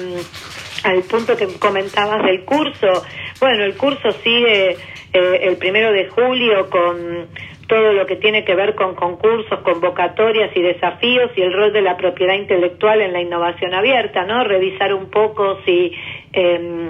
al 0.83 1.03
punto 1.03 1.37
que 1.37 1.45
comentabas 1.59 2.23
del 2.23 2.45
curso, 2.45 3.05
bueno, 3.39 3.63
el 3.63 3.77
curso 3.77 4.11
sigue 4.23 4.71
eh, 5.13 5.39
el 5.43 5.57
primero 5.57 5.91
de 5.91 6.07
julio 6.07 6.67
con 6.71 7.27
todo 7.71 7.93
lo 7.93 8.05
que 8.05 8.17
tiene 8.17 8.43
que 8.43 8.53
ver 8.53 8.75
con 8.75 8.95
concursos, 8.95 9.61
convocatorias 9.61 10.51
y 10.57 10.61
desafíos 10.61 11.31
y 11.37 11.41
el 11.41 11.53
rol 11.53 11.71
de 11.71 11.81
la 11.81 11.95
propiedad 11.95 12.33
intelectual 12.33 13.01
en 13.01 13.13
la 13.13 13.21
innovación 13.21 13.73
abierta, 13.73 14.25
¿no? 14.25 14.43
Revisar 14.43 14.93
un 14.93 15.09
poco 15.09 15.57
si 15.63 15.93
em, 16.33 16.89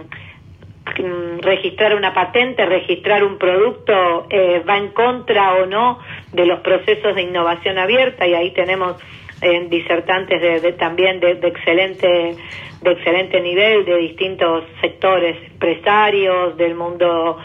registrar 1.41 1.93
una 1.93 2.15
patente, 2.15 2.65
registrar 2.65 3.23
un 3.23 3.37
producto 3.37 4.25
eh, 4.31 4.63
va 4.67 4.79
en 4.79 4.87
contra 4.87 5.53
o 5.53 5.67
no 5.67 5.99
de 6.33 6.47
los 6.47 6.61
procesos 6.61 7.13
de 7.13 7.21
innovación 7.21 7.77
abierta 7.77 8.25
y 8.25 8.33
ahí 8.33 8.49
tenemos 8.49 8.95
eh, 9.43 9.67
disertantes 9.69 10.41
también 10.77 11.19
de, 11.19 11.35
de, 11.35 11.41
de 11.41 12.91
excelente 12.91 13.39
nivel 13.39 13.85
de 13.85 13.97
distintos 13.97 14.63
sectores 14.81 15.37
empresarios 15.45 16.57
del 16.57 16.73
mundo 16.73 17.37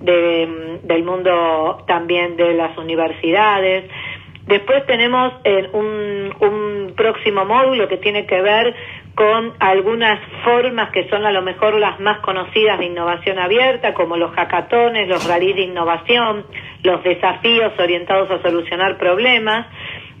del 0.00 1.04
mundo 1.04 1.84
también 1.86 2.36
de 2.36 2.54
las 2.54 2.76
universidades. 2.78 3.90
Después 4.46 4.84
tenemos 4.86 5.34
eh, 5.44 5.68
un, 5.72 6.34
un 6.40 6.94
próximo 6.96 7.44
módulo 7.44 7.86
que 7.86 7.98
tiene 7.98 8.26
que 8.26 8.40
ver 8.40 8.74
con 9.14 9.52
algunas 9.60 10.18
formas 10.44 10.90
que 10.90 11.08
son 11.08 11.26
a 11.26 11.30
lo 11.30 11.42
mejor 11.42 11.78
las 11.78 12.00
más 12.00 12.20
conocidas 12.20 12.78
de 12.78 12.86
innovación 12.86 13.38
abierta, 13.38 13.92
como 13.92 14.16
los 14.16 14.32
hackatones, 14.32 15.08
los 15.08 15.28
rallies 15.28 15.56
de 15.56 15.62
innovación, 15.62 16.46
los 16.82 17.02
desafíos 17.04 17.72
orientados 17.78 18.30
a 18.30 18.42
solucionar 18.42 18.96
problemas. 18.96 19.66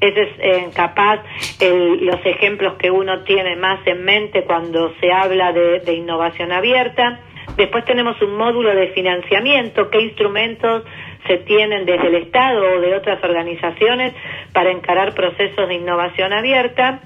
Ese 0.00 0.22
es 0.22 0.28
eh, 0.38 0.70
capaz 0.74 1.22
los 1.60 2.24
ejemplos 2.24 2.74
que 2.74 2.90
uno 2.90 3.22
tiene 3.22 3.56
más 3.56 3.86
en 3.86 4.04
mente 4.04 4.44
cuando 4.44 4.92
se 5.00 5.12
habla 5.12 5.52
de 5.52 5.94
innovación 5.94 6.52
abierta. 6.52 7.20
Después 7.56 7.84
tenemos 7.84 8.20
un 8.22 8.36
módulo 8.36 8.74
de 8.74 8.88
financiamiento, 8.88 9.90
qué 9.90 10.00
instrumentos 10.00 10.84
se 11.26 11.38
tienen 11.38 11.84
desde 11.84 12.08
el 12.08 12.14
Estado 12.16 12.62
o 12.62 12.80
de 12.80 12.94
otras 12.94 13.22
organizaciones 13.22 14.14
para 14.52 14.70
encarar 14.70 15.14
procesos 15.14 15.68
de 15.68 15.74
innovación 15.74 16.32
abierta. 16.32 17.00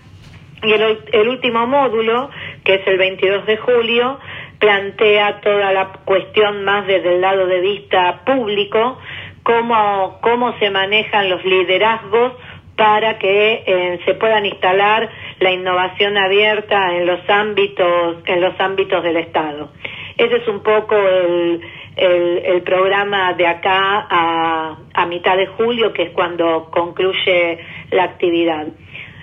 Y 0.63 0.73
el, 0.73 1.29
último 1.29 1.67
módulo, 1.67 2.31
que 2.65 2.77
es 2.77 2.87
el 2.87 2.97
22 2.97 3.45
de 3.45 3.57
julio, 3.59 4.19
plantea 4.59 5.41
toda 5.41 5.73
la 5.73 5.89
cuestión 6.05 6.65
más 6.65 6.87
desde 6.87 7.17
el 7.17 7.21
lado 7.21 7.47
de 7.47 7.61
vista 7.61 8.23
público, 8.25 8.99
cómo, 9.43 10.19
cómo 10.23 10.59
se 10.59 10.71
manejan 10.71 11.29
los 11.29 11.45
liderazgos 11.45 12.33
para 12.77 13.19
que 13.19 13.63
eh, 13.67 14.01
se 14.05 14.15
puedan 14.15 14.47
instalar 14.47 15.11
la 15.39 15.53
innovación 15.53 16.17
abierta 16.17 16.97
en 16.97 17.07
los 17.07 17.21
ámbitos 17.29 18.17
en 18.27 18.41
los 18.41 18.59
ámbitos 18.59 19.03
del 19.03 19.19
Estado. 19.19 19.71
Ese 20.17 20.37
es 20.37 20.49
un 20.49 20.61
poco 20.63 20.97
el, 20.97 21.61
el, 21.97 22.63
programa 22.63 23.33
de 23.33 23.47
acá 23.47 24.07
a, 24.09 24.77
a 24.95 25.07
mitad 25.07 25.37
de 25.37 25.47
julio, 25.49 25.93
que 25.93 26.05
es 26.05 26.11
cuando 26.11 26.71
concluye 26.71 27.59
la 27.91 28.05
actividad. 28.05 28.69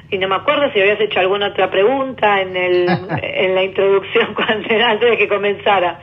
Y 0.10 0.17
no 0.17 0.27
me 0.27 0.36
acuerdo 0.36 0.69
si 0.73 0.82
habías 0.82 0.99
hecho 0.99 1.21
alguna 1.21 1.47
otra 1.47 1.71
pregunta 1.71 2.41
en, 2.41 2.58
el, 2.58 2.86
en 3.23 3.56
la 3.56 3.63
introducción 3.63 4.34
cuando, 4.36 4.67
antes 4.86 5.12
de 5.12 5.17
que 5.17 5.27
comenzara. 5.30 5.99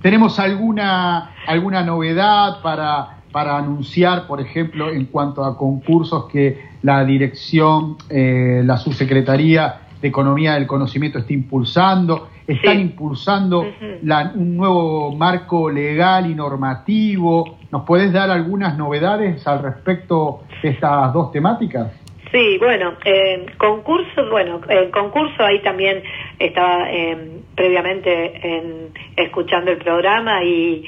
¿Tenemos 0.00 0.38
alguna, 0.38 1.34
alguna 1.46 1.82
novedad 1.82 2.62
para, 2.62 3.18
para 3.32 3.56
anunciar, 3.56 4.28
por 4.28 4.40
ejemplo, 4.40 4.90
en 4.90 5.06
cuanto 5.06 5.44
a 5.44 5.56
concursos 5.56 6.26
que 6.26 6.60
la 6.82 7.04
dirección, 7.04 7.96
eh, 8.08 8.62
la 8.64 8.76
subsecretaría 8.76 9.80
de 10.00 10.06
Economía 10.06 10.54
del 10.54 10.68
Conocimiento 10.68 11.18
está 11.18 11.32
impulsando? 11.32 12.28
Están 12.46 12.80
impulsando 12.80 13.66
un 14.34 14.56
nuevo 14.56 15.14
marco 15.14 15.70
legal 15.70 16.30
y 16.30 16.34
normativo. 16.34 17.58
¿Nos 17.70 17.82
puedes 17.84 18.12
dar 18.12 18.30
algunas 18.30 18.76
novedades 18.76 19.46
al 19.46 19.62
respecto 19.62 20.42
de 20.62 20.70
estas 20.70 21.12
dos 21.12 21.32
temáticas? 21.32 21.92
Sí, 22.32 22.58
bueno, 22.58 22.94
eh, 23.04 23.46
concursos, 23.56 24.30
bueno, 24.30 24.60
en 24.68 24.90
concurso 24.90 25.44
ahí 25.44 25.62
también 25.62 26.02
estaba 26.38 26.90
em, 26.90 27.40
previamente 27.54 28.92
escuchando 29.16 29.70
el 29.70 29.78
programa 29.78 30.42
y 30.44 30.84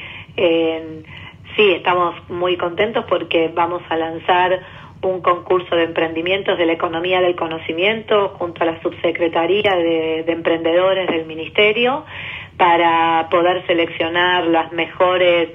sí, 1.58 1.72
estamos 1.72 2.14
muy 2.30 2.56
contentos 2.56 3.04
porque 3.08 3.50
vamos 3.52 3.82
a 3.88 3.96
lanzar 3.96 4.60
un 5.02 5.20
concurso 5.20 5.74
de 5.74 5.84
emprendimientos 5.84 6.56
de 6.56 6.66
la 6.66 6.72
economía 6.72 7.20
del 7.20 7.34
conocimiento 7.34 8.30
junto 8.38 8.62
a 8.62 8.66
la 8.66 8.80
subsecretaría 8.80 9.74
de, 9.74 10.24
emprendedores 10.28 11.08
del 11.08 11.26
ministerio 11.26 12.04
para 12.56 13.28
poder 13.30 13.64
seleccionar 13.66 14.46
las 14.46 14.72
mejores 14.72 15.50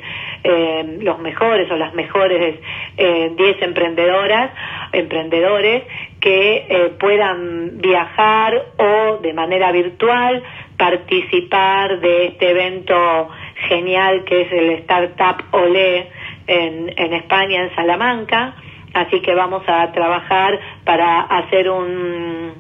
eh, 0.45 0.97
los 1.01 1.19
mejores 1.19 1.71
o 1.71 1.77
las 1.77 1.93
mejores 1.93 2.59
10 2.97 2.97
eh, 2.97 3.57
emprendedoras 3.61 4.51
emprendedores 4.91 5.83
que 6.19 6.65
eh, 6.69 6.93
puedan 6.99 7.77
viajar 7.79 8.65
o 8.77 9.17
de 9.21 9.33
manera 9.33 9.71
virtual 9.71 10.43
participar 10.77 11.99
de 12.01 12.27
este 12.27 12.51
evento 12.51 13.29
genial 13.67 14.23
que 14.25 14.41
es 14.41 14.51
el 14.51 14.69
Startup 14.81 15.43
Olé 15.51 16.09
en, 16.47 16.93
en 16.97 17.13
España, 17.13 17.63
en 17.63 17.75
Salamanca, 17.75 18.55
Así 18.93 19.21
que 19.21 19.33
vamos 19.33 19.63
a 19.67 19.91
trabajar 19.91 20.59
para 20.85 21.21
hacer 21.21 21.69
un, 21.69 22.53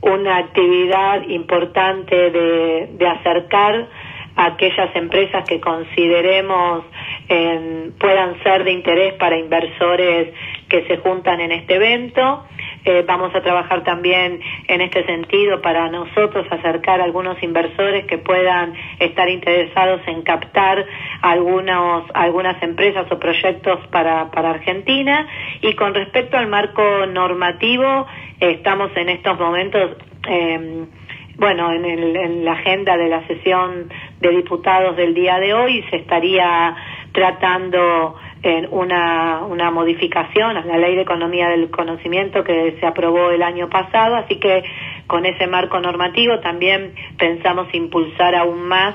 una 0.00 0.36
actividad 0.38 1.22
importante 1.28 2.30
de, 2.30 2.88
de 2.92 3.06
acercar 3.06 3.86
a 4.34 4.46
aquellas 4.46 4.94
empresas 4.96 5.44
que 5.48 5.60
consideremos 5.60 6.84
puedan 7.98 8.42
ser 8.42 8.64
de 8.64 8.72
interés 8.72 9.14
para 9.14 9.38
inversores 9.38 10.34
que 10.68 10.84
se 10.88 10.96
juntan 10.96 11.40
en 11.40 11.52
este 11.52 11.76
evento. 11.76 12.44
Eh, 12.84 13.04
vamos 13.06 13.34
a 13.34 13.42
trabajar 13.42 13.84
también 13.84 14.40
en 14.66 14.80
este 14.80 15.04
sentido 15.04 15.60
para 15.60 15.88
nosotros 15.88 16.46
acercar 16.50 17.00
a 17.00 17.04
algunos 17.04 17.42
inversores 17.42 18.06
que 18.06 18.18
puedan 18.18 18.74
estar 18.98 19.28
interesados 19.28 20.00
en 20.06 20.22
captar 20.22 20.86
algunos, 21.20 22.04
algunas 22.14 22.62
empresas 22.62 23.10
o 23.10 23.18
proyectos 23.18 23.86
para, 23.88 24.30
para 24.30 24.50
Argentina. 24.50 25.26
Y 25.60 25.74
con 25.74 25.94
respecto 25.94 26.38
al 26.38 26.46
marco 26.46 27.06
normativo, 27.06 28.06
estamos 28.38 28.90
en 28.96 29.10
estos 29.10 29.38
momentos. 29.38 29.96
Eh, 30.28 30.86
bueno, 31.36 31.72
en, 31.72 31.86
en 31.86 32.44
la 32.44 32.52
agenda 32.52 32.98
de 32.98 33.08
la 33.08 33.26
sesión 33.26 33.88
de 34.20 34.28
diputados 34.28 34.94
del 34.96 35.14
día 35.14 35.38
de 35.38 35.54
hoy 35.54 35.82
se 35.88 35.96
estaría 35.96 36.76
tratando 37.12 38.14
en 38.42 38.68
una, 38.70 39.42
una 39.44 39.70
modificación 39.70 40.56
a 40.56 40.64
la 40.64 40.78
ley 40.78 40.94
de 40.94 41.02
economía 41.02 41.48
del 41.48 41.70
conocimiento 41.70 42.42
que 42.42 42.76
se 42.80 42.86
aprobó 42.86 43.30
el 43.30 43.42
año 43.42 43.68
pasado, 43.68 44.16
así 44.16 44.36
que 44.36 44.64
con 45.06 45.26
ese 45.26 45.46
marco 45.46 45.78
normativo 45.80 46.40
también 46.40 46.94
pensamos 47.18 47.72
impulsar 47.74 48.34
aún 48.34 48.62
más 48.62 48.94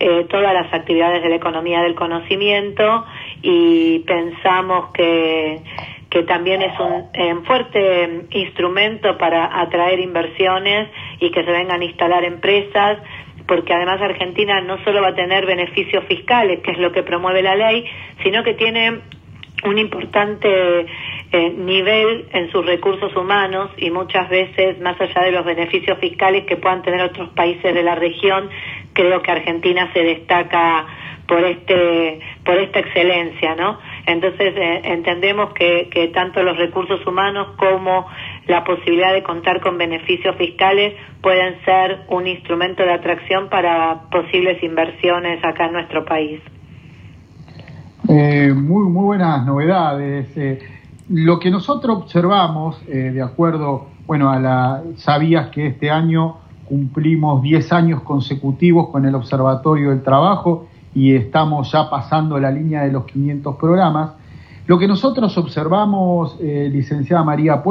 eh, 0.00 0.26
todas 0.30 0.54
las 0.54 0.72
actividades 0.72 1.22
de 1.22 1.28
la 1.28 1.36
economía 1.36 1.82
del 1.82 1.96
conocimiento 1.96 3.04
y 3.42 3.98
pensamos 4.00 4.90
que, 4.94 5.60
que 6.08 6.22
también 6.22 6.62
es 6.62 6.72
un 6.78 7.44
fuerte 7.44 8.26
instrumento 8.30 9.18
para 9.18 9.60
atraer 9.60 10.00
inversiones 10.00 10.88
y 11.20 11.30
que 11.30 11.44
se 11.44 11.50
vengan 11.50 11.80
a 11.80 11.84
instalar 11.84 12.24
empresas 12.24 12.98
porque 13.48 13.72
además 13.72 14.00
Argentina 14.02 14.60
no 14.60 14.76
solo 14.84 15.00
va 15.00 15.08
a 15.08 15.14
tener 15.14 15.46
beneficios 15.46 16.04
fiscales, 16.04 16.60
que 16.60 16.72
es 16.72 16.78
lo 16.78 16.92
que 16.92 17.02
promueve 17.02 17.42
la 17.42 17.56
ley, 17.56 17.84
sino 18.22 18.44
que 18.44 18.54
tiene 18.54 19.00
un 19.64 19.78
importante 19.78 20.86
eh, 21.32 21.50
nivel 21.56 22.28
en 22.32 22.52
sus 22.52 22.64
recursos 22.64 23.14
humanos 23.16 23.70
y 23.78 23.90
muchas 23.90 24.28
veces, 24.28 24.78
más 24.80 25.00
allá 25.00 25.22
de 25.22 25.32
los 25.32 25.44
beneficios 25.44 25.98
fiscales 25.98 26.44
que 26.44 26.56
puedan 26.56 26.82
tener 26.82 27.00
otros 27.00 27.30
países 27.30 27.74
de 27.74 27.82
la 27.82 27.94
región, 27.94 28.50
creo 28.92 29.22
que 29.22 29.30
Argentina 29.32 29.90
se 29.92 30.02
destaca 30.02 30.86
por 31.26 31.44
este 31.44 32.20
por 32.44 32.56
esta 32.56 32.80
excelencia, 32.80 33.54
¿no? 33.54 33.78
Entonces 34.06 34.54
eh, 34.56 34.80
entendemos 34.84 35.52
que, 35.52 35.88
que 35.90 36.08
tanto 36.08 36.42
los 36.42 36.56
recursos 36.56 37.06
humanos 37.06 37.48
como 37.56 38.06
la 38.48 38.64
posibilidad 38.64 39.12
de 39.12 39.22
contar 39.22 39.60
con 39.60 39.76
beneficios 39.76 40.34
fiscales 40.36 40.94
pueden 41.20 41.62
ser 41.66 42.06
un 42.08 42.26
instrumento 42.26 42.82
de 42.82 42.92
atracción 42.92 43.48
para 43.50 44.00
posibles 44.10 44.62
inversiones 44.62 45.44
acá 45.44 45.66
en 45.66 45.74
nuestro 45.74 46.04
país. 46.06 46.40
Eh, 48.08 48.54
muy, 48.54 48.88
muy 48.88 49.04
buenas 49.04 49.44
novedades. 49.44 50.34
Eh, 50.34 50.60
lo 51.10 51.38
que 51.38 51.50
nosotros 51.50 51.98
observamos, 51.98 52.82
eh, 52.88 53.10
de 53.12 53.20
acuerdo, 53.20 53.88
bueno, 54.06 54.30
a 54.30 54.38
la, 54.38 54.82
sabías 54.96 55.48
que 55.50 55.66
este 55.66 55.90
año 55.90 56.38
cumplimos 56.64 57.42
10 57.42 57.70
años 57.72 58.00
consecutivos 58.00 58.88
con 58.88 59.04
el 59.04 59.14
Observatorio 59.14 59.90
del 59.90 60.02
Trabajo 60.02 60.68
y 60.94 61.14
estamos 61.14 61.70
ya 61.70 61.90
pasando 61.90 62.38
la 62.38 62.50
línea 62.50 62.82
de 62.82 62.92
los 62.92 63.04
500 63.04 63.56
programas. 63.56 64.12
Lo 64.66 64.78
que 64.78 64.88
nosotros 64.88 65.36
observamos, 65.36 66.38
licenciada 66.40 67.24
María 67.24 67.62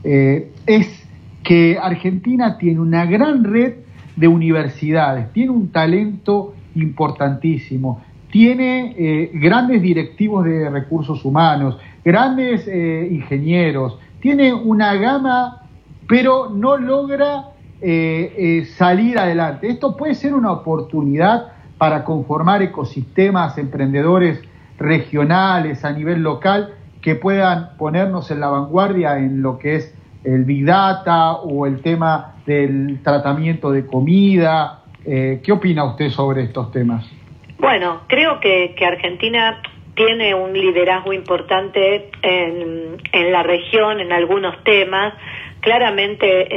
Apólito, 0.00 0.50
es 0.66 1.06
que 1.42 1.78
Argentina 1.80 2.58
tiene 2.58 2.80
una 2.80 3.06
gran 3.06 3.44
red 3.44 3.74
de 4.16 4.28
universidades, 4.28 5.32
tiene 5.32 5.50
un 5.50 5.70
talento 5.72 6.54
importantísimo 6.74 8.02
tiene 8.30 8.94
eh, 8.96 9.30
grandes 9.34 9.82
directivos 9.82 10.44
de 10.44 10.70
recursos 10.70 11.24
humanos, 11.24 11.78
grandes 12.04 12.66
eh, 12.66 13.08
ingenieros, 13.10 13.98
tiene 14.20 14.52
una 14.52 14.94
gama, 14.94 15.62
pero 16.08 16.48
no 16.48 16.76
logra 16.76 17.48
eh, 17.80 18.66
salir 18.76 19.18
adelante. 19.18 19.68
Esto 19.68 19.96
puede 19.96 20.14
ser 20.14 20.34
una 20.34 20.52
oportunidad 20.52 21.52
para 21.78 22.04
conformar 22.04 22.62
ecosistemas 22.62 23.58
emprendedores 23.58 24.40
regionales 24.78 25.84
a 25.84 25.92
nivel 25.92 26.22
local 26.22 26.74
que 27.02 27.14
puedan 27.14 27.76
ponernos 27.76 28.30
en 28.30 28.40
la 28.40 28.48
vanguardia 28.48 29.18
en 29.18 29.42
lo 29.42 29.58
que 29.58 29.76
es 29.76 29.96
el 30.24 30.44
Big 30.44 30.64
Data 30.64 31.32
o 31.32 31.66
el 31.66 31.80
tema 31.80 32.34
del 32.46 33.02
tratamiento 33.02 33.70
de 33.70 33.86
comida. 33.86 34.82
¿Qué 35.04 35.50
opina 35.50 35.84
usted 35.84 36.10
sobre 36.10 36.42
estos 36.42 36.70
temas? 36.72 37.10
Bueno, 37.58 38.00
creo 38.06 38.40
que, 38.40 38.74
Argentina 38.86 39.60
tiene 39.94 40.34
un 40.34 40.52
liderazgo 40.52 41.12
importante 41.12 42.10
en, 42.22 43.32
la 43.32 43.42
región, 43.42 44.00
en 44.00 44.12
algunos 44.12 44.62
temas. 44.64 45.14
Claramente 45.60 46.48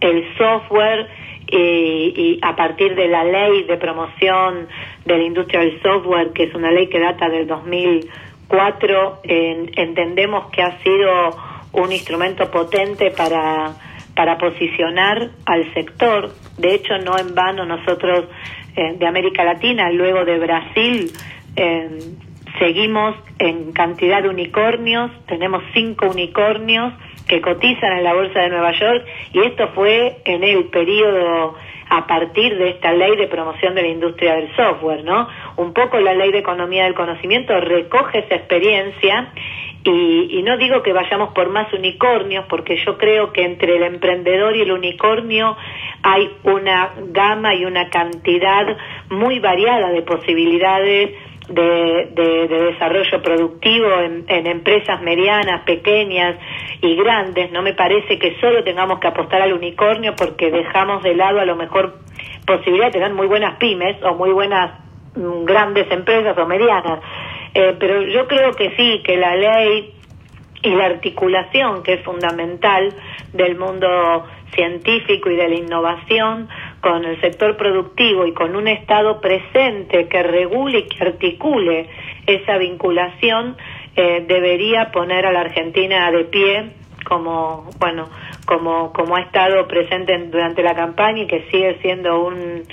el 0.00 0.24
software 0.36 1.08
y, 1.48 2.38
a 2.42 2.54
partir 2.54 2.94
de 2.94 3.08
la 3.08 3.24
ley 3.24 3.64
de 3.64 3.76
promoción 3.76 4.68
de 5.04 5.18
la 5.18 5.24
industria 5.24 5.60
del 5.60 5.80
software, 5.82 6.32
que 6.32 6.44
es 6.44 6.54
una 6.54 6.70
ley 6.70 6.88
que 6.88 7.00
data 7.00 7.28
del 7.28 7.46
2004, 8.50 9.20
entendemos 9.22 10.50
que 10.50 10.62
ha 10.62 10.78
sido 10.82 11.36
un 11.72 11.92
instrumento 11.92 12.50
potente 12.50 13.10
para, 13.12 13.72
para 14.14 14.38
posicionar 14.38 15.30
al 15.46 15.72
sector. 15.72 16.32
De 16.58 16.74
hecho, 16.74 16.98
no 16.98 17.16
en 17.18 17.34
vano 17.34 17.64
nosotros 17.64 18.26
eh, 18.76 18.94
de 18.98 19.06
América 19.06 19.44
Latina, 19.44 19.90
luego 19.90 20.24
de 20.24 20.38
Brasil, 20.38 21.12
eh, 21.56 21.98
seguimos 22.58 23.16
en 23.38 23.72
cantidad 23.72 24.22
de 24.22 24.28
unicornios, 24.28 25.10
tenemos 25.26 25.62
cinco 25.72 26.06
unicornios 26.10 26.92
que 27.28 27.40
cotizan 27.40 27.98
en 27.98 28.04
la 28.04 28.12
Bolsa 28.12 28.40
de 28.40 28.48
Nueva 28.48 28.72
York 28.72 29.06
y 29.32 29.40
esto 29.40 29.68
fue 29.68 30.20
en 30.24 30.42
el 30.42 30.64
periodo 30.64 31.54
a 31.90 32.06
partir 32.06 32.56
de 32.56 32.70
esta 32.70 32.92
ley 32.92 33.16
de 33.16 33.26
promoción 33.26 33.74
de 33.74 33.82
la 33.82 33.88
industria 33.88 34.36
del 34.36 34.54
software, 34.54 35.04
¿no? 35.04 35.28
Un 35.56 35.74
poco 35.74 35.98
la 35.98 36.14
ley 36.14 36.30
de 36.30 36.38
economía 36.38 36.84
del 36.84 36.94
conocimiento 36.94 37.60
recoge 37.60 38.20
esa 38.20 38.36
experiencia 38.36 39.32
y, 39.82 40.42
no 40.44 40.56
digo 40.58 40.82
que 40.82 40.92
vayamos 40.92 41.32
por 41.32 41.48
más 41.48 41.72
unicornios, 41.72 42.44
porque 42.48 42.76
yo 42.76 42.96
creo 42.96 43.32
que 43.32 43.44
entre 43.44 43.76
el 43.76 43.82
emprendedor 43.82 44.54
y 44.54 44.60
el 44.60 44.72
unicornio 44.72 45.56
hay 46.02 46.30
una 46.44 46.90
gama 47.08 47.54
y 47.54 47.64
una 47.64 47.88
cantidad 47.88 48.76
muy 49.08 49.38
variada 49.38 49.90
de 49.90 50.02
posibilidades 50.02 51.10
de, 51.50 52.10
de, 52.12 52.48
desarrollo 52.48 53.22
productivo 53.22 54.00
en, 54.00 54.24
en, 54.28 54.46
empresas 54.46 55.02
medianas, 55.02 55.62
pequeñas 55.62 56.36
y 56.80 56.94
grandes. 56.96 57.50
No 57.50 57.62
me 57.62 57.74
parece 57.74 58.18
que 58.18 58.36
solo 58.40 58.62
tengamos 58.62 59.00
que 59.00 59.08
apostar 59.08 59.42
al 59.42 59.52
unicornio 59.52 60.14
porque 60.16 60.50
dejamos 60.50 61.02
de 61.02 61.14
lado 61.14 61.40
a 61.40 61.44
lo 61.44 61.56
mejor 61.56 61.98
posibilidad 62.46 62.86
de 62.86 62.92
tener 62.92 63.12
muy 63.12 63.26
buenas 63.26 63.56
pymes 63.58 63.96
o 64.02 64.14
muy 64.14 64.30
buenas 64.30 64.78
mm, 65.16 65.44
grandes 65.44 65.90
empresas 65.90 66.36
o 66.38 66.46
medianas. 66.46 67.00
Eh, 67.54 67.76
pero 67.78 68.02
yo 68.02 68.28
creo 68.28 68.52
que 68.52 68.76
sí, 68.76 69.02
que 69.04 69.16
la 69.16 69.34
ley 69.34 69.94
y 70.62 70.70
la 70.70 70.86
articulación, 70.86 71.82
que 71.82 71.94
es 71.94 72.04
fundamental 72.04 72.94
del 73.32 73.58
mundo 73.58 74.26
científico 74.54 75.30
y 75.30 75.36
de 75.36 75.48
la 75.48 75.54
innovación, 75.54 76.48
con 76.80 77.04
el 77.04 77.20
sector 77.20 77.56
productivo 77.56 78.26
y 78.26 78.32
con 78.32 78.56
un 78.56 78.68
Estado 78.68 79.20
presente 79.20 80.08
que 80.08 80.22
regule 80.22 80.80
y 80.80 80.88
que 80.88 81.04
articule 81.04 81.88
esa 82.26 82.58
vinculación, 82.58 83.56
eh, 83.96 84.24
debería 84.26 84.90
poner 84.92 85.26
a 85.26 85.32
la 85.32 85.40
Argentina 85.40 86.10
de 86.10 86.24
pie 86.24 86.70
como, 87.04 87.68
bueno, 87.78 88.08
como, 88.46 88.92
como 88.92 89.16
ha 89.16 89.20
estado 89.20 89.66
presente 89.66 90.16
durante 90.30 90.62
la 90.62 90.74
campaña 90.74 91.22
y 91.22 91.26
que 91.26 91.46
sigue 91.50 91.78
siendo 91.80 92.22
un, 92.22 92.64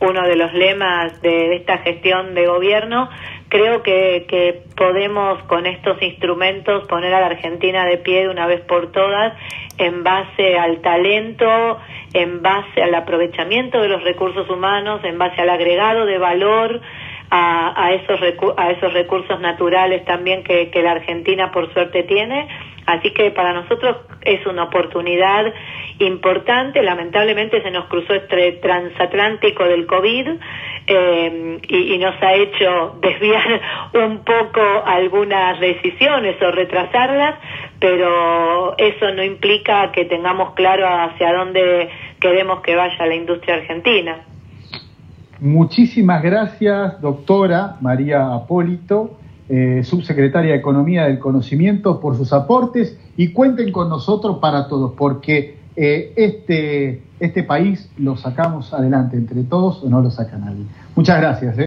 uno 0.00 0.22
de 0.26 0.36
los 0.36 0.52
lemas 0.52 1.20
de 1.22 1.56
esta 1.56 1.78
gestión 1.78 2.34
de 2.34 2.46
gobierno, 2.46 3.08
creo 3.48 3.82
que, 3.82 4.62
podemos 4.76 5.42
con 5.44 5.66
estos 5.66 6.00
instrumentos 6.02 6.86
poner 6.86 7.14
a 7.14 7.20
la 7.20 7.26
Argentina 7.26 7.84
de 7.86 7.98
pie 7.98 8.22
de 8.22 8.28
una 8.28 8.46
vez 8.46 8.60
por 8.62 8.92
todas 8.92 9.32
en 9.78 10.04
base 10.04 10.58
al 10.58 10.80
talento, 10.80 11.78
en 12.12 12.42
base 12.42 12.82
al 12.82 12.94
aprovechamiento 12.94 13.80
de 13.80 13.88
los 13.88 14.02
recursos 14.02 14.48
humanos, 14.50 15.00
en 15.04 15.18
base 15.18 15.40
al 15.40 15.50
agregado 15.50 16.04
de 16.04 16.18
valor 16.18 16.80
a, 17.30 17.86
a 17.86 17.92
esos, 17.94 18.20
a 18.56 18.70
esos 18.70 18.92
recursos 18.92 19.40
naturales 19.40 20.04
también 20.04 20.44
que, 20.44 20.70
que 20.70 20.82
la 20.82 20.92
Argentina 20.92 21.50
por 21.52 21.72
suerte 21.72 22.02
tiene. 22.02 22.48
Así 22.86 23.10
que 23.12 23.32
para 23.32 23.52
nosotros 23.52 23.96
es 24.22 24.46
una 24.46 24.64
oportunidad 24.64 25.52
importante. 25.98 26.82
Lamentablemente 26.82 27.62
se 27.62 27.70
nos 27.70 27.86
cruzó 27.86 28.14
este 28.14 28.52
transatlántico 28.52 29.64
del 29.64 29.86
COVID 29.86 30.28
eh, 30.86 31.60
y, 31.68 31.98
nos 31.98 32.14
ha 32.22 32.34
hecho 32.34 32.96
desviar 33.02 33.60
un 33.94 34.18
poco 34.18 34.60
algunas 34.84 35.58
decisiones 35.58 36.40
o 36.40 36.50
retrasarlas, 36.52 37.36
pero 37.80 38.76
eso 38.78 39.10
no 39.14 39.24
implica 39.24 39.90
que 39.92 40.04
tengamos 40.04 40.54
claro 40.54 40.86
hacia 40.86 41.32
dónde 41.32 41.88
queremos 42.20 42.60
que 42.60 42.76
vaya 42.76 43.06
la 43.06 43.14
industria 43.14 43.56
argentina. 43.56 44.20
Muchísimas 45.40 46.22
gracias, 46.22 47.00
doctora 47.00 47.76
María 47.80 48.32
Apólito, 48.32 49.18
eh, 49.48 49.82
subsecretaria 49.84 50.52
de 50.52 50.58
Economía 50.58 51.04
del 51.04 51.18
Conocimiento, 51.18 52.00
por 52.00 52.16
sus 52.16 52.32
aportes 52.32 52.98
y 53.16 53.32
cuenten 53.32 53.70
con 53.70 53.88
nosotros 53.88 54.38
para 54.38 54.66
todos, 54.66 54.94
porque 54.96 55.56
eh, 55.76 56.12
este, 56.16 57.02
este 57.18 57.42
país 57.42 57.88
lo 57.96 58.16
sacamos 58.16 58.72
adelante 58.74 59.16
entre 59.16 59.42
todos 59.44 59.82
o 59.82 59.88
no 59.88 60.02
lo 60.02 60.10
saca 60.10 60.36
nadie. 60.36 60.64
Muchas 60.94 61.18
gracias. 61.18 61.58
¿eh? 61.58 61.64